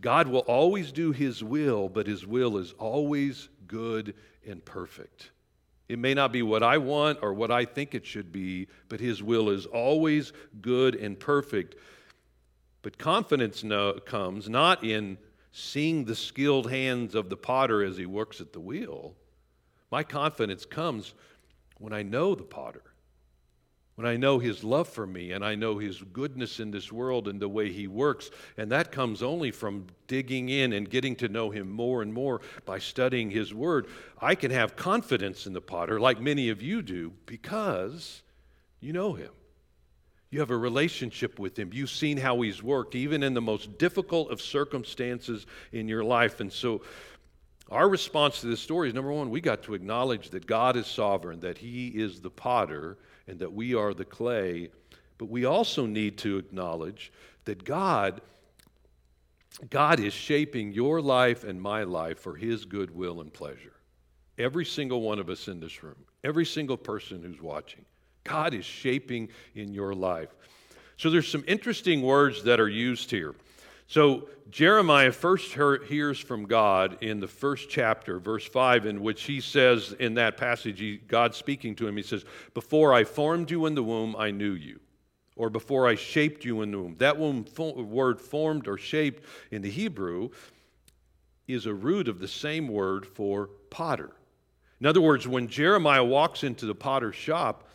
God 0.00 0.28
will 0.28 0.40
always 0.40 0.92
do 0.92 1.12
His 1.12 1.42
will, 1.42 1.88
but 1.88 2.06
His 2.06 2.26
will 2.26 2.58
is 2.58 2.72
always 2.78 3.48
good 3.66 4.14
and 4.46 4.64
perfect. 4.64 5.30
It 5.88 5.98
may 5.98 6.14
not 6.14 6.32
be 6.32 6.42
what 6.42 6.62
I 6.62 6.78
want 6.78 7.18
or 7.22 7.34
what 7.34 7.50
I 7.50 7.64
think 7.64 7.94
it 7.94 8.06
should 8.06 8.32
be, 8.32 8.68
but 8.88 9.00
His 9.00 9.22
will 9.22 9.50
is 9.50 9.66
always 9.66 10.32
good 10.60 10.94
and 10.94 11.18
perfect. 11.18 11.76
But 12.82 12.98
confidence 12.98 13.64
comes 14.04 14.48
not 14.48 14.84
in 14.84 15.18
seeing 15.52 16.04
the 16.04 16.16
skilled 16.16 16.70
hands 16.70 17.14
of 17.14 17.30
the 17.30 17.36
potter 17.36 17.82
as 17.82 17.96
he 17.96 18.06
works 18.06 18.40
at 18.40 18.52
the 18.52 18.60
wheel. 18.60 19.14
My 19.90 20.02
confidence 20.02 20.66
comes 20.66 21.14
when 21.78 21.92
I 21.92 22.02
know 22.02 22.34
the 22.34 22.42
potter, 22.42 22.82
when 23.96 24.06
I 24.06 24.16
know 24.16 24.38
His 24.38 24.64
love 24.64 24.88
for 24.88 25.06
me 25.06 25.32
and 25.32 25.44
I 25.44 25.54
know 25.54 25.78
His 25.78 26.02
goodness 26.12 26.58
in 26.60 26.70
this 26.70 26.90
world 26.90 27.28
and 27.28 27.40
the 27.40 27.48
way 27.48 27.72
He 27.72 27.86
works. 27.86 28.30
And 28.56 28.70
that 28.72 28.90
comes 28.90 29.22
only 29.22 29.50
from 29.50 29.86
digging 30.08 30.48
in 30.48 30.72
and 30.72 30.88
getting 30.88 31.14
to 31.16 31.28
know 31.28 31.50
Him 31.50 31.70
more 31.70 32.02
and 32.02 32.12
more 32.12 32.40
by 32.64 32.78
studying 32.78 33.30
His 33.30 33.54
Word. 33.54 33.86
I 34.20 34.34
can 34.34 34.50
have 34.50 34.76
confidence 34.76 35.46
in 35.46 35.52
the 35.52 35.60
potter, 35.60 36.00
like 36.00 36.20
many 36.20 36.48
of 36.48 36.60
you 36.60 36.82
do, 36.82 37.12
because 37.26 38.22
you 38.80 38.92
know 38.92 39.12
Him. 39.12 39.30
You 40.30 40.40
have 40.40 40.50
a 40.50 40.56
relationship 40.56 41.38
with 41.38 41.56
Him. 41.56 41.70
You've 41.72 41.90
seen 41.90 42.16
how 42.16 42.40
He's 42.40 42.60
worked, 42.60 42.96
even 42.96 43.22
in 43.22 43.34
the 43.34 43.40
most 43.40 43.78
difficult 43.78 44.32
of 44.32 44.40
circumstances 44.40 45.46
in 45.70 45.86
your 45.86 46.02
life. 46.02 46.40
And 46.40 46.52
so, 46.52 46.82
our 47.70 47.88
response 47.88 48.40
to 48.40 48.48
this 48.48 48.60
story 48.60 48.88
is 48.88 48.94
number 48.94 49.12
one, 49.12 49.30
we 49.30 49.40
got 49.40 49.62
to 49.62 49.74
acknowledge 49.74 50.30
that 50.30 50.46
God 50.46 50.76
is 50.76 50.88
sovereign, 50.88 51.38
that 51.40 51.58
He 51.58 51.88
is 51.88 52.20
the 52.20 52.30
potter, 52.30 52.98
and 53.26 53.38
that 53.38 53.52
we 53.52 53.74
are 53.74 53.94
the 53.94 54.04
clay. 54.04 54.70
But 55.18 55.26
we 55.26 55.44
also 55.44 55.86
need 55.86 56.18
to 56.18 56.38
acknowledge 56.38 57.12
that 57.44 57.64
God, 57.64 58.20
God 59.70 60.00
is 60.00 60.12
shaping 60.12 60.72
your 60.72 61.00
life 61.00 61.44
and 61.44 61.60
my 61.60 61.84
life 61.84 62.18
for 62.18 62.34
His 62.34 62.64
good 62.64 62.94
will 62.94 63.20
and 63.20 63.32
pleasure. 63.32 63.72
Every 64.36 64.64
single 64.64 65.00
one 65.00 65.18
of 65.18 65.30
us 65.30 65.46
in 65.46 65.60
this 65.60 65.82
room, 65.82 66.04
every 66.24 66.44
single 66.44 66.76
person 66.76 67.22
who's 67.22 67.40
watching, 67.40 67.84
God 68.24 68.54
is 68.54 68.64
shaping 68.64 69.28
in 69.54 69.72
your 69.72 69.94
life. 69.94 70.34
So 70.96 71.10
there's 71.10 71.28
some 71.28 71.44
interesting 71.46 72.02
words 72.02 72.42
that 72.44 72.60
are 72.60 72.68
used 72.68 73.10
here. 73.10 73.34
So 73.86 74.28
Jeremiah 74.50 75.12
first 75.12 75.52
hears 75.52 76.18
from 76.18 76.44
God 76.46 76.98
in 77.02 77.20
the 77.20 77.28
first 77.28 77.68
chapter, 77.68 78.18
verse 78.18 78.46
5, 78.46 78.86
in 78.86 79.02
which 79.02 79.24
he 79.24 79.40
says, 79.40 79.94
in 79.98 80.14
that 80.14 80.36
passage, 80.36 80.80
he, 80.80 80.96
God 80.96 81.34
speaking 81.34 81.74
to 81.76 81.86
him, 81.86 81.96
he 81.96 82.02
says, 82.02 82.24
Before 82.54 82.94
I 82.94 83.04
formed 83.04 83.50
you 83.50 83.66
in 83.66 83.74
the 83.74 83.82
womb, 83.82 84.14
I 84.16 84.30
knew 84.30 84.52
you. 84.52 84.80
Or 85.36 85.50
before 85.50 85.88
I 85.88 85.96
shaped 85.96 86.44
you 86.44 86.62
in 86.62 86.70
the 86.70 86.78
womb. 86.78 86.96
That 86.98 87.18
word 87.18 88.20
formed 88.20 88.68
or 88.68 88.78
shaped 88.78 89.24
in 89.50 89.62
the 89.62 89.70
Hebrew 89.70 90.30
is 91.48 91.66
a 91.66 91.74
root 91.74 92.08
of 92.08 92.20
the 92.20 92.28
same 92.28 92.68
word 92.68 93.04
for 93.04 93.50
potter. 93.70 94.12
In 94.80 94.86
other 94.86 95.00
words, 95.00 95.26
when 95.26 95.48
Jeremiah 95.48 96.04
walks 96.04 96.44
into 96.44 96.66
the 96.66 96.74
potter's 96.74 97.16
shop, 97.16 97.68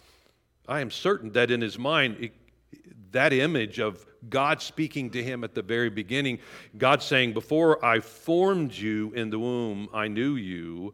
I 0.68 0.82
am 0.82 0.92
certain 0.92 1.32
that 1.34 1.52
in 1.52 1.62
his 1.62 1.78
mind, 1.78 2.18
it, 2.20 2.34
that 3.12 3.34
image 3.34 3.80
of 3.80 4.06
God 4.30 4.62
speaking 4.62 5.10
to 5.12 5.24
him 5.24 5.44
at 5.44 5.56
the 5.56 5.62
very 5.62 5.90
beginning, 5.90 6.40
God 6.78 7.02
saying, 7.02 7.34
Before 7.34 7.84
I 7.84 8.00
formed 8.00 8.74
you 8.74 9.12
in 9.14 9.30
the 9.30 9.40
womb, 9.40 9.90
I 9.94 10.08
knew 10.08 10.36
you. 10.36 10.94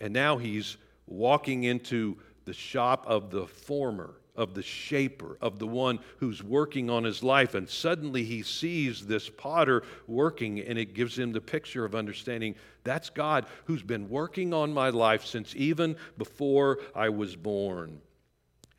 And 0.00 0.12
now 0.12 0.38
he's 0.38 0.76
walking 1.06 1.64
into 1.64 2.16
the 2.44 2.52
shop 2.52 3.04
of 3.06 3.30
the 3.30 3.46
former, 3.46 4.14
of 4.36 4.54
the 4.54 4.62
shaper, 4.62 5.38
of 5.40 5.58
the 5.58 5.66
one 5.66 6.00
who's 6.18 6.42
working 6.42 6.90
on 6.90 7.04
his 7.04 7.22
life. 7.22 7.54
And 7.54 7.68
suddenly 7.68 8.24
he 8.24 8.42
sees 8.42 9.06
this 9.06 9.30
potter 9.30 9.84
working, 10.06 10.60
and 10.60 10.78
it 10.78 10.94
gives 10.94 11.18
him 11.18 11.32
the 11.32 11.40
picture 11.40 11.84
of 11.84 11.94
understanding 11.94 12.54
that's 12.82 13.08
God 13.08 13.46
who's 13.64 13.82
been 13.82 14.08
working 14.08 14.52
on 14.52 14.72
my 14.72 14.90
life 14.90 15.24
since 15.24 15.54
even 15.56 15.96
before 16.18 16.80
I 16.94 17.08
was 17.08 17.34
born. 17.36 18.00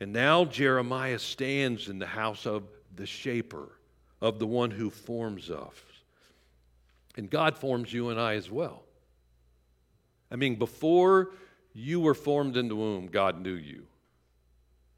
And 0.00 0.12
now 0.12 0.44
Jeremiah 0.44 1.18
stands 1.18 1.88
in 1.88 1.98
the 1.98 2.06
house 2.06 2.46
of 2.46 2.64
the 2.96 3.06
shaper, 3.06 3.68
of 4.20 4.38
the 4.38 4.46
one 4.46 4.70
who 4.70 4.90
forms 4.90 5.50
us. 5.50 5.74
And 7.16 7.30
God 7.30 7.56
forms 7.56 7.92
you 7.92 8.10
and 8.10 8.20
I 8.20 8.34
as 8.34 8.50
well. 8.50 8.82
I 10.30 10.36
mean, 10.36 10.56
before 10.56 11.32
you 11.72 12.00
were 12.00 12.14
formed 12.14 12.56
in 12.56 12.68
the 12.68 12.76
womb, 12.76 13.06
God 13.06 13.40
knew 13.40 13.54
you. 13.54 13.86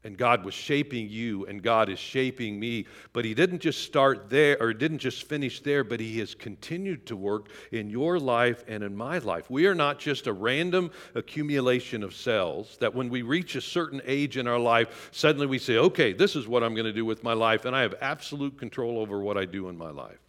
And 0.05 0.17
God 0.17 0.45
was 0.45 0.53
shaping 0.53 1.09
you, 1.09 1.45
and 1.47 1.61
God 1.61 1.89
is 1.89 1.99
shaping 1.99 2.57
me. 2.57 2.85
But 3.11 3.25
He 3.25 3.33
didn't 3.33 3.59
just 3.59 3.83
start 3.83 4.29
there, 4.29 4.55
or 4.61 4.73
didn't 4.73 4.99
just 4.99 5.23
finish 5.23 5.59
there, 5.59 5.83
but 5.83 5.99
He 5.99 6.19
has 6.19 6.33
continued 6.33 7.05
to 7.07 7.17
work 7.17 7.49
in 7.73 7.89
your 7.89 8.17
life 8.17 8.63
and 8.69 8.81
in 8.81 8.95
my 8.95 9.17
life. 9.17 9.49
We 9.49 9.65
are 9.65 9.75
not 9.75 9.99
just 9.99 10.27
a 10.27 10.31
random 10.31 10.91
accumulation 11.15 12.01
of 12.01 12.15
cells 12.15 12.77
that 12.79 12.95
when 12.95 13.09
we 13.09 13.23
reach 13.23 13.55
a 13.55 13.61
certain 13.61 14.01
age 14.05 14.37
in 14.37 14.47
our 14.47 14.57
life, 14.57 15.09
suddenly 15.11 15.47
we 15.47 15.59
say, 15.59 15.75
okay, 15.75 16.13
this 16.13 16.33
is 16.33 16.47
what 16.47 16.63
I'm 16.63 16.75
going 16.75 16.85
to 16.85 16.93
do 16.93 17.03
with 17.03 17.21
my 17.21 17.33
life, 17.33 17.65
and 17.65 17.75
I 17.75 17.81
have 17.81 17.95
absolute 17.99 18.57
control 18.57 18.99
over 18.99 19.19
what 19.19 19.37
I 19.37 19.43
do 19.43 19.67
in 19.67 19.77
my 19.77 19.91
life. 19.91 20.19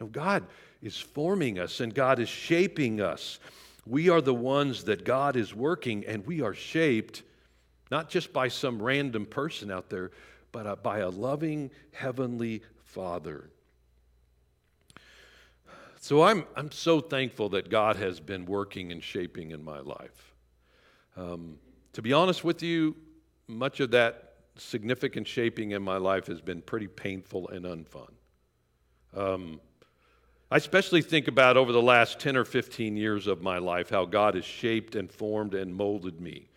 No, 0.00 0.08
God 0.08 0.44
is 0.82 0.96
forming 0.96 1.60
us, 1.60 1.78
and 1.78 1.94
God 1.94 2.18
is 2.18 2.28
shaping 2.28 3.00
us. 3.00 3.38
We 3.86 4.08
are 4.08 4.20
the 4.20 4.34
ones 4.34 4.82
that 4.84 5.04
God 5.04 5.36
is 5.36 5.54
working, 5.54 6.04
and 6.04 6.26
we 6.26 6.42
are 6.42 6.54
shaped 6.54 7.22
not 7.92 8.08
just 8.08 8.32
by 8.32 8.48
some 8.48 8.80
random 8.80 9.26
person 9.26 9.70
out 9.70 9.90
there, 9.90 10.12
but 10.50 10.66
uh, 10.66 10.74
by 10.76 11.00
a 11.00 11.10
loving 11.10 11.70
heavenly 11.92 12.62
Father. 12.84 13.50
So 16.00 16.22
I'm, 16.22 16.46
I'm 16.56 16.72
so 16.72 17.02
thankful 17.02 17.50
that 17.50 17.68
God 17.68 17.96
has 17.96 18.18
been 18.18 18.46
working 18.46 18.92
and 18.92 19.04
shaping 19.04 19.50
in 19.50 19.62
my 19.62 19.80
life. 19.80 20.32
Um, 21.18 21.58
to 21.92 22.00
be 22.00 22.14
honest 22.14 22.42
with 22.42 22.62
you, 22.62 22.96
much 23.46 23.78
of 23.80 23.90
that 23.90 24.36
significant 24.56 25.28
shaping 25.28 25.72
in 25.72 25.82
my 25.82 25.98
life 25.98 26.26
has 26.28 26.40
been 26.40 26.62
pretty 26.62 26.88
painful 26.88 27.50
and 27.50 27.66
unfun. 27.66 28.10
Um, 29.14 29.60
I 30.50 30.56
especially 30.56 31.02
think 31.02 31.28
about 31.28 31.58
over 31.58 31.72
the 31.72 31.82
last 31.82 32.18
10 32.20 32.38
or 32.38 32.46
15 32.46 32.96
years 32.96 33.26
of 33.26 33.42
my 33.42 33.58
life 33.58 33.90
how 33.90 34.06
God 34.06 34.34
has 34.34 34.46
shaped 34.46 34.94
and 34.94 35.12
formed 35.12 35.52
and 35.52 35.74
molded 35.74 36.22
me. 36.22 36.48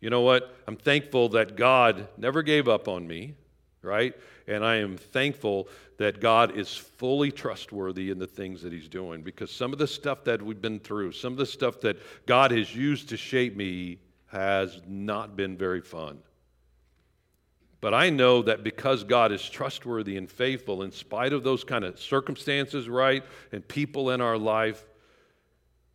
You 0.00 0.10
know 0.10 0.22
what? 0.22 0.54
I'm 0.66 0.76
thankful 0.76 1.28
that 1.30 1.56
God 1.56 2.08
never 2.16 2.42
gave 2.42 2.68
up 2.68 2.88
on 2.88 3.06
me, 3.06 3.34
right? 3.82 4.14
And 4.46 4.64
I 4.64 4.76
am 4.76 4.96
thankful 4.96 5.68
that 5.98 6.20
God 6.20 6.56
is 6.56 6.74
fully 6.74 7.30
trustworthy 7.30 8.10
in 8.10 8.18
the 8.18 8.26
things 8.26 8.62
that 8.62 8.72
He's 8.72 8.88
doing 8.88 9.22
because 9.22 9.50
some 9.50 9.72
of 9.72 9.78
the 9.78 9.86
stuff 9.86 10.24
that 10.24 10.40
we've 10.40 10.60
been 10.60 10.80
through, 10.80 11.12
some 11.12 11.32
of 11.32 11.38
the 11.38 11.46
stuff 11.46 11.80
that 11.82 11.98
God 12.26 12.50
has 12.50 12.74
used 12.74 13.10
to 13.10 13.16
shape 13.16 13.54
me 13.54 13.98
has 14.28 14.80
not 14.86 15.36
been 15.36 15.56
very 15.56 15.82
fun. 15.82 16.18
But 17.80 17.94
I 17.94 18.10
know 18.10 18.42
that 18.42 18.62
because 18.62 19.04
God 19.04 19.32
is 19.32 19.48
trustworthy 19.48 20.16
and 20.16 20.30
faithful, 20.30 20.82
in 20.82 20.92
spite 20.92 21.32
of 21.32 21.42
those 21.42 21.64
kind 21.64 21.84
of 21.84 21.98
circumstances, 21.98 22.88
right, 22.88 23.24
and 23.52 23.66
people 23.66 24.10
in 24.10 24.20
our 24.20 24.36
life, 24.36 24.84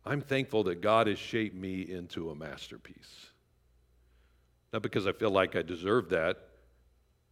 I'm 0.04 0.20
thankful 0.20 0.64
that 0.64 0.80
God 0.80 1.06
has 1.06 1.18
shaped 1.18 1.54
me 1.54 1.82
into 1.82 2.30
a 2.30 2.34
masterpiece. 2.34 3.30
Not 4.72 4.82
because 4.82 5.06
I 5.06 5.12
feel 5.12 5.30
like 5.30 5.56
I 5.56 5.62
deserve 5.62 6.10
that, 6.10 6.38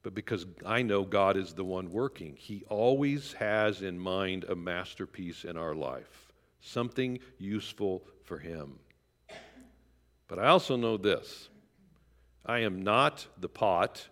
but 0.03 0.15
because 0.15 0.47
I 0.65 0.83
know 0.83 1.03
God 1.03 1.37
is 1.37 1.55
the 1.55 1.65
one 1.65 1.91
working. 1.91 2.37
He 2.37 2.65
always 2.69 3.33
has 3.35 3.83
in 3.83 3.99
mind 3.99 4.45
a 4.45 4.55
masterpiece 4.55 5.45
in 5.45 5.57
our 5.57 5.75
life, 5.75 6.33
something 6.61 7.19
useful 7.39 8.05
for 8.23 8.39
Him. 8.39 8.79
But 10.29 10.39
I 10.39 10.49
also 10.49 10.77
know 10.77 10.97
this 10.97 11.49
I 12.47 12.61
am 12.61 12.83
not 12.83 13.27
the 13.41 13.49
pot, 13.49 14.07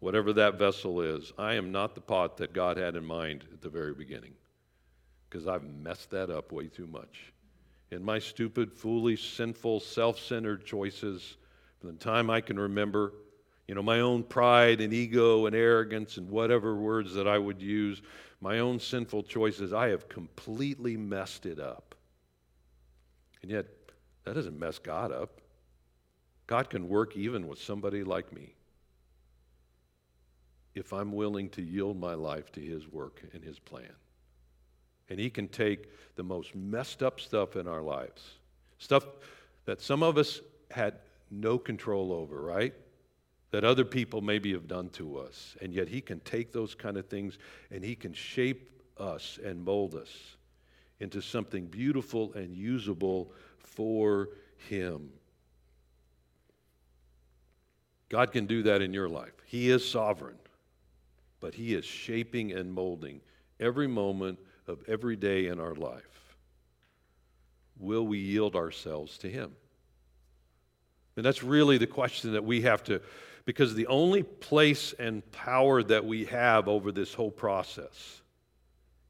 whatever 0.00 0.32
that 0.32 0.58
vessel 0.58 1.02
is, 1.02 1.32
I 1.38 1.54
am 1.54 1.70
not 1.70 1.94
the 1.94 2.00
pot 2.00 2.38
that 2.38 2.54
God 2.54 2.78
had 2.78 2.96
in 2.96 3.04
mind 3.04 3.44
at 3.52 3.60
the 3.60 3.68
very 3.68 3.94
beginning, 3.94 4.32
because 5.28 5.46
I've 5.46 5.64
messed 5.64 6.10
that 6.10 6.30
up 6.30 6.50
way 6.50 6.68
too 6.68 6.86
much. 6.86 7.32
In 7.90 8.02
my 8.02 8.18
stupid, 8.18 8.72
foolish, 8.72 9.34
sinful, 9.34 9.80
self 9.80 10.18
centered 10.18 10.64
choices, 10.64 11.36
from 11.86 11.96
the 11.96 12.04
time 12.04 12.30
I 12.30 12.40
can 12.40 12.58
remember, 12.58 13.12
you 13.68 13.76
know, 13.76 13.82
my 13.82 14.00
own 14.00 14.24
pride 14.24 14.80
and 14.80 14.92
ego 14.92 15.46
and 15.46 15.54
arrogance 15.54 16.16
and 16.16 16.28
whatever 16.28 16.74
words 16.74 17.14
that 17.14 17.28
I 17.28 17.38
would 17.38 17.62
use, 17.62 18.02
my 18.40 18.58
own 18.58 18.80
sinful 18.80 19.22
choices, 19.22 19.72
I 19.72 19.88
have 19.88 20.08
completely 20.08 20.96
messed 20.96 21.46
it 21.46 21.60
up. 21.60 21.94
And 23.40 23.52
yet, 23.52 23.66
that 24.24 24.34
doesn't 24.34 24.58
mess 24.58 24.80
God 24.80 25.12
up. 25.12 25.40
God 26.48 26.70
can 26.70 26.88
work 26.88 27.16
even 27.16 27.46
with 27.46 27.60
somebody 27.62 28.02
like 28.02 28.32
me 28.32 28.54
if 30.74 30.92
I'm 30.92 31.12
willing 31.12 31.50
to 31.50 31.62
yield 31.62 32.00
my 32.00 32.14
life 32.14 32.50
to 32.52 32.60
His 32.60 32.88
work 32.88 33.22
and 33.32 33.44
His 33.44 33.60
plan. 33.60 33.94
And 35.08 35.20
He 35.20 35.30
can 35.30 35.46
take 35.46 35.88
the 36.16 36.24
most 36.24 36.52
messed 36.56 37.04
up 37.04 37.20
stuff 37.20 37.54
in 37.54 37.68
our 37.68 37.82
lives, 37.82 38.24
stuff 38.78 39.06
that 39.66 39.80
some 39.80 40.02
of 40.02 40.18
us 40.18 40.40
had 40.72 40.94
no 41.30 41.58
control 41.58 42.12
over, 42.12 42.40
right? 42.40 42.74
That 43.50 43.64
other 43.64 43.84
people 43.84 44.20
maybe 44.20 44.52
have 44.52 44.68
done 44.68 44.88
to 44.90 45.18
us. 45.18 45.56
And 45.60 45.72
yet 45.72 45.88
He 45.88 46.00
can 46.00 46.20
take 46.20 46.52
those 46.52 46.74
kind 46.74 46.96
of 46.96 47.06
things 47.06 47.38
and 47.70 47.84
He 47.84 47.94
can 47.94 48.12
shape 48.12 48.70
us 48.98 49.38
and 49.44 49.64
mold 49.64 49.94
us 49.94 50.36
into 51.00 51.20
something 51.20 51.66
beautiful 51.66 52.32
and 52.34 52.54
usable 52.54 53.32
for 53.58 54.30
Him. 54.68 55.10
God 58.08 58.32
can 58.32 58.46
do 58.46 58.62
that 58.64 58.82
in 58.82 58.92
your 58.92 59.08
life. 59.08 59.32
He 59.46 59.70
is 59.70 59.88
sovereign, 59.88 60.38
but 61.40 61.54
He 61.54 61.74
is 61.74 61.84
shaping 61.84 62.52
and 62.52 62.72
molding 62.72 63.20
every 63.58 63.88
moment 63.88 64.38
of 64.66 64.82
every 64.88 65.16
day 65.16 65.48
in 65.48 65.60
our 65.60 65.74
life. 65.74 66.36
Will 67.78 68.06
we 68.06 68.18
yield 68.18 68.56
ourselves 68.56 69.18
to 69.18 69.28
Him? 69.28 69.52
And 71.16 71.24
that's 71.24 71.42
really 71.42 71.78
the 71.78 71.86
question 71.86 72.32
that 72.32 72.44
we 72.44 72.62
have 72.62 72.84
to 72.84 73.00
Because 73.44 73.74
the 73.74 73.86
only 73.86 74.22
place 74.22 74.92
and 74.98 75.28
power 75.32 75.82
that 75.82 76.04
we 76.04 76.26
have 76.26 76.68
over 76.68 76.92
this 76.92 77.14
whole 77.14 77.30
process 77.30 78.22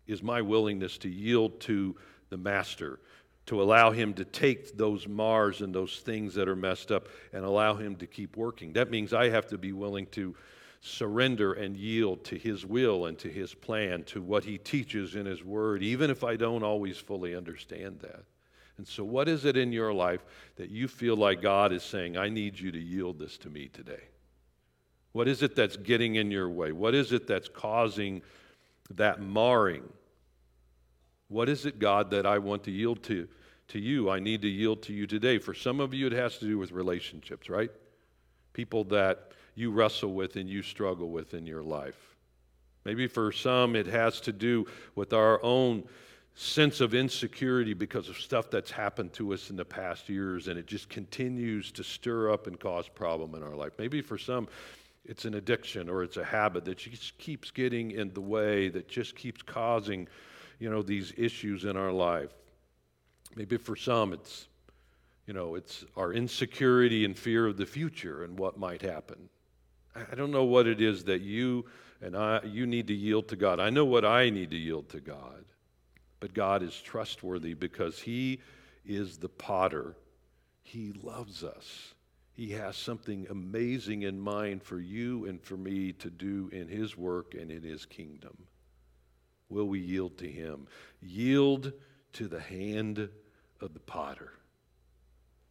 is 0.07 0.23
my 0.23 0.40
willingness 0.40 0.99
to 0.99 1.09
yield 1.09 1.61
to 1.61 1.97
the 2.31 2.37
Master, 2.37 3.01
to 3.47 3.62
allow 3.62 3.90
Him 3.90 4.14
to 4.14 4.25
take 4.25 4.77
those 4.77 5.09
mars 5.09 5.62
and 5.62 5.75
those 5.75 5.99
things 5.99 6.35
that 6.35 6.49
are 6.49 6.57
messed 6.57 6.92
up 6.92 7.09
and 7.33 7.45
allow 7.45 7.75
Him 7.75 7.97
to 7.97 8.07
keep 8.07 8.37
working. 8.37 8.73
That 8.75 8.90
means 8.90 9.12
I 9.12 9.31
have 9.31 9.47
to 9.49 9.59
be 9.59 9.73
willing 9.73 10.07
to 10.12 10.35
surrender 10.81 11.55
and 11.55 11.77
yield 11.77 12.25
to 12.25 12.38
His 12.38 12.64
will 12.64 13.07
and 13.07 13.19
to 13.19 13.29
His 13.29 13.55
plan, 13.55 14.05
to 14.05 14.23
what 14.23 14.45
He 14.45 14.59
teaches 14.59 15.16
in 15.16 15.27
His 15.27 15.45
Word, 15.45 15.83
even 15.83 16.11
if 16.11 16.23
I 16.23 16.37
don't 16.37 16.62
always 16.62 16.99
fully 16.99 17.35
understand 17.35 18.01
that. 18.01 18.23
And 18.78 18.86
so, 18.86 19.04
what 19.04 19.28
is 19.28 19.44
it 19.44 19.56
in 19.56 19.72
your 19.72 19.92
life 19.92 20.24
that 20.56 20.70
you 20.70 20.88
feel 20.88 21.16
like 21.16 21.40
God 21.40 21.72
is 21.72 21.82
saying, 21.82 22.16
I 22.16 22.28
need 22.28 22.58
you 22.58 22.70
to 22.72 22.78
yield 22.78 23.18
this 23.18 23.38
to 23.38 23.50
me 23.50 23.68
today? 23.68 24.02
What 25.12 25.28
is 25.28 25.42
it 25.42 25.56
that's 25.56 25.78
getting 25.78 26.16
in 26.16 26.30
your 26.30 26.50
way? 26.50 26.72
What 26.72 26.94
is 26.94 27.12
it 27.12 27.26
that's 27.26 27.48
causing 27.48 28.20
that 28.90 29.20
marring? 29.20 29.84
What 31.28 31.48
is 31.48 31.64
it, 31.64 31.78
God, 31.78 32.10
that 32.10 32.26
I 32.26 32.38
want 32.38 32.64
to 32.64 32.70
yield 32.70 33.02
to, 33.04 33.26
to 33.68 33.78
you? 33.78 34.10
I 34.10 34.20
need 34.20 34.42
to 34.42 34.48
yield 34.48 34.82
to 34.84 34.92
you 34.92 35.06
today. 35.06 35.38
For 35.38 35.54
some 35.54 35.80
of 35.80 35.94
you, 35.94 36.06
it 36.06 36.12
has 36.12 36.38
to 36.38 36.44
do 36.44 36.58
with 36.58 36.70
relationships, 36.70 37.48
right? 37.48 37.70
People 38.52 38.84
that 38.84 39.32
you 39.54 39.70
wrestle 39.70 40.12
with 40.12 40.36
and 40.36 40.48
you 40.50 40.62
struggle 40.62 41.10
with 41.10 41.32
in 41.32 41.46
your 41.46 41.62
life. 41.62 42.16
Maybe 42.84 43.08
for 43.08 43.32
some, 43.32 43.74
it 43.74 43.86
has 43.86 44.20
to 44.20 44.32
do 44.32 44.66
with 44.94 45.12
our 45.12 45.42
own 45.42 45.84
sense 46.38 46.83
of 46.83 46.94
insecurity 46.94 47.72
because 47.72 48.11
of 48.11 48.16
stuff 48.18 48.51
that's 48.51 48.70
happened 48.70 49.11
to 49.14 49.33
us 49.33 49.49
in 49.49 49.57
the 49.57 49.64
past 49.64 50.07
years 50.11 50.49
and 50.49 50.59
it 50.59 50.66
just 50.66 50.90
continues 50.90 51.72
to 51.72 51.83
stir 51.83 52.31
up 52.31 52.46
and 52.46 52.61
cause 52.61 52.88
problem 52.88 53.35
in 53.35 53.42
our 53.42 53.55
life. 53.55 53.72
Maybe 53.79 54.03
for 54.03 54.18
some, 54.18 54.46
it's 55.07 55.25
an 55.25 55.35
addiction 55.35 55.88
or 55.88 56.03
it's 56.03 56.18
a 56.18 56.25
habit 56.25 56.66
that 56.66 56.77
just 56.77 57.16
keeps 57.16 57.51
getting 57.51 57.92
in 57.92 58.12
the 58.12 58.20
way, 58.20 58.68
that 58.68 58.87
just 58.87 59.16
keeps 59.16 59.40
causing, 59.40 60.07
you 60.59 60.68
know, 60.68 60.83
these 60.83 61.14
issues 61.16 61.64
in 61.64 61.75
our 61.75 61.90
life. 61.90 62.35
Maybe 63.35 63.57
for 63.57 63.75
some, 63.75 64.12
it's, 64.12 64.46
you 65.27 65.33
know, 65.33 65.55
it's 65.55 65.87
our 65.96 66.12
insecurity 66.12 67.07
and 67.07 67.18
fear 67.18 67.46
of 67.46 67.57
the 67.57 67.66
future 67.66 68.25
and 68.25 68.38
what 68.38 68.59
might 68.59 68.83
happen. 68.83 69.31
I 69.94 70.14
don't 70.14 70.31
know 70.33 70.44
what 70.44 70.66
it 70.66 70.83
is 70.83 71.05
that 71.05 71.22
you 71.22 71.64
and 72.03 72.14
I, 72.14 72.42
you 72.44 72.66
need 72.66 72.88
to 72.88 72.94
yield 72.94 73.29
to 73.29 73.37
God. 73.37 73.59
I 73.59 73.70
know 73.70 73.87
what 73.87 74.05
I 74.05 74.29
need 74.29 74.51
to 74.51 74.59
yield 74.59 74.90
to 74.90 75.01
God. 75.01 75.46
But 76.26 76.34
God 76.34 76.64
is 76.64 76.74
trustworthy 76.82 77.54
because 77.54 78.00
He 78.00 78.40
is 78.84 79.18
the 79.18 79.28
potter. 79.28 79.94
He 80.64 80.92
loves 81.00 81.44
us. 81.44 81.94
He 82.32 82.50
has 82.50 82.76
something 82.76 83.28
amazing 83.30 84.02
in 84.02 84.18
mind 84.18 84.64
for 84.64 84.80
you 84.80 85.26
and 85.26 85.40
for 85.40 85.56
me 85.56 85.92
to 85.92 86.10
do 86.10 86.50
in 86.52 86.66
His 86.66 86.96
work 86.96 87.34
and 87.34 87.52
in 87.52 87.62
His 87.62 87.86
kingdom. 87.86 88.36
Will 89.50 89.68
we 89.68 89.78
yield 89.78 90.18
to 90.18 90.28
Him? 90.28 90.66
Yield 91.00 91.72
to 92.14 92.26
the 92.26 92.40
hand 92.40 93.08
of 93.60 93.72
the 93.72 93.78
potter. 93.78 94.32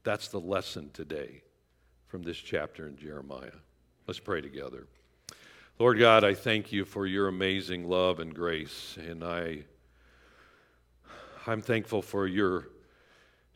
That's 0.03 0.27
the 0.27 0.41
lesson 0.41 0.89
today 0.91 1.41
from 2.07 2.21
this 2.21 2.35
chapter 2.37 2.85
in 2.85 2.97
Jeremiah. 2.97 3.61
Let's 4.07 4.19
pray 4.19 4.41
together. 4.41 4.87
Lord 5.79 5.99
God, 5.99 6.25
I 6.25 6.33
thank 6.33 6.73
you 6.73 6.83
for 6.83 7.07
your 7.07 7.29
amazing 7.29 7.87
love 7.87 8.19
and 8.19 8.35
grace, 8.35 8.97
and 8.97 9.23
I, 9.23 9.63
I'm 11.45 11.61
thankful 11.61 12.01
for 12.01 12.27
your 12.27 12.69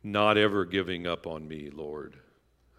not 0.04 0.38
ever 0.38 0.66
giving 0.66 1.08
up 1.08 1.28
on 1.28 1.48
me, 1.48 1.70
Lord 1.74 2.18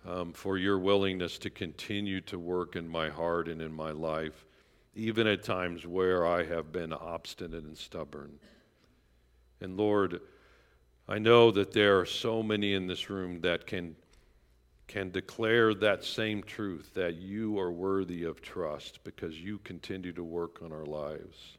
um, 0.06 0.32
for 0.32 0.56
your 0.56 0.78
willingness 0.78 1.38
to 1.38 1.50
continue 1.50 2.20
to 2.22 2.38
work 2.38 2.76
in 2.76 2.88
my 2.88 3.08
heart 3.08 3.48
and 3.48 3.60
in 3.60 3.72
my 3.72 3.90
life, 3.90 4.46
even 4.94 5.26
at 5.26 5.44
times 5.44 5.86
where 5.86 6.26
I 6.26 6.44
have 6.44 6.72
been 6.72 6.92
obstinate 6.92 7.64
and 7.64 7.76
stubborn. 7.76 8.38
And 9.60 9.76
Lord, 9.76 10.20
I 11.08 11.18
know 11.18 11.50
that 11.50 11.72
there 11.72 11.98
are 12.00 12.06
so 12.06 12.42
many 12.42 12.74
in 12.74 12.86
this 12.86 13.10
room 13.10 13.40
that 13.42 13.66
can, 13.66 13.94
can 14.88 15.10
declare 15.10 15.74
that 15.74 16.04
same 16.04 16.42
truth 16.42 16.92
that 16.94 17.16
you 17.16 17.58
are 17.58 17.70
worthy 17.70 18.24
of 18.24 18.40
trust 18.40 19.04
because 19.04 19.38
you 19.38 19.58
continue 19.58 20.12
to 20.12 20.24
work 20.24 20.62
on 20.62 20.72
our 20.72 20.86
lives. 20.86 21.58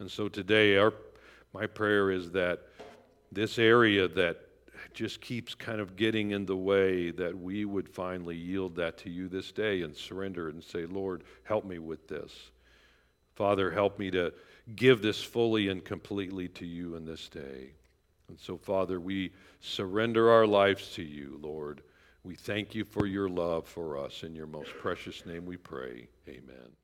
And 0.00 0.10
so 0.10 0.28
today, 0.28 0.76
our, 0.76 0.92
my 1.52 1.66
prayer 1.66 2.10
is 2.10 2.30
that 2.32 2.60
this 3.32 3.58
area 3.58 4.08
that 4.08 4.38
just 4.94 5.20
keeps 5.20 5.54
kind 5.54 5.80
of 5.80 5.96
getting 5.96 6.30
in 6.30 6.46
the 6.46 6.56
way 6.56 7.10
that 7.10 7.36
we 7.36 7.64
would 7.64 7.88
finally 7.88 8.36
yield 8.36 8.76
that 8.76 8.96
to 8.98 9.10
you 9.10 9.28
this 9.28 9.52
day 9.52 9.82
and 9.82 9.94
surrender 9.94 10.48
and 10.48 10.62
say, 10.62 10.86
Lord, 10.86 11.24
help 11.44 11.64
me 11.64 11.78
with 11.78 12.08
this. 12.08 12.32
Father, 13.34 13.70
help 13.70 13.98
me 13.98 14.10
to 14.10 14.32
give 14.76 15.02
this 15.02 15.22
fully 15.22 15.68
and 15.68 15.84
completely 15.84 16.48
to 16.48 16.66
you 16.66 16.96
in 16.96 17.04
this 17.04 17.28
day. 17.28 17.72
And 18.28 18.38
so, 18.38 18.56
Father, 18.56 19.00
we 19.00 19.32
surrender 19.60 20.30
our 20.30 20.46
lives 20.46 20.92
to 20.94 21.02
you, 21.02 21.38
Lord. 21.42 21.82
We 22.24 22.34
thank 22.34 22.74
you 22.74 22.84
for 22.84 23.06
your 23.06 23.28
love 23.28 23.66
for 23.66 23.96
us. 23.96 24.22
In 24.22 24.34
your 24.34 24.46
most 24.46 24.70
precious 24.80 25.24
name 25.24 25.46
we 25.46 25.56
pray. 25.56 26.08
Amen. 26.28 26.77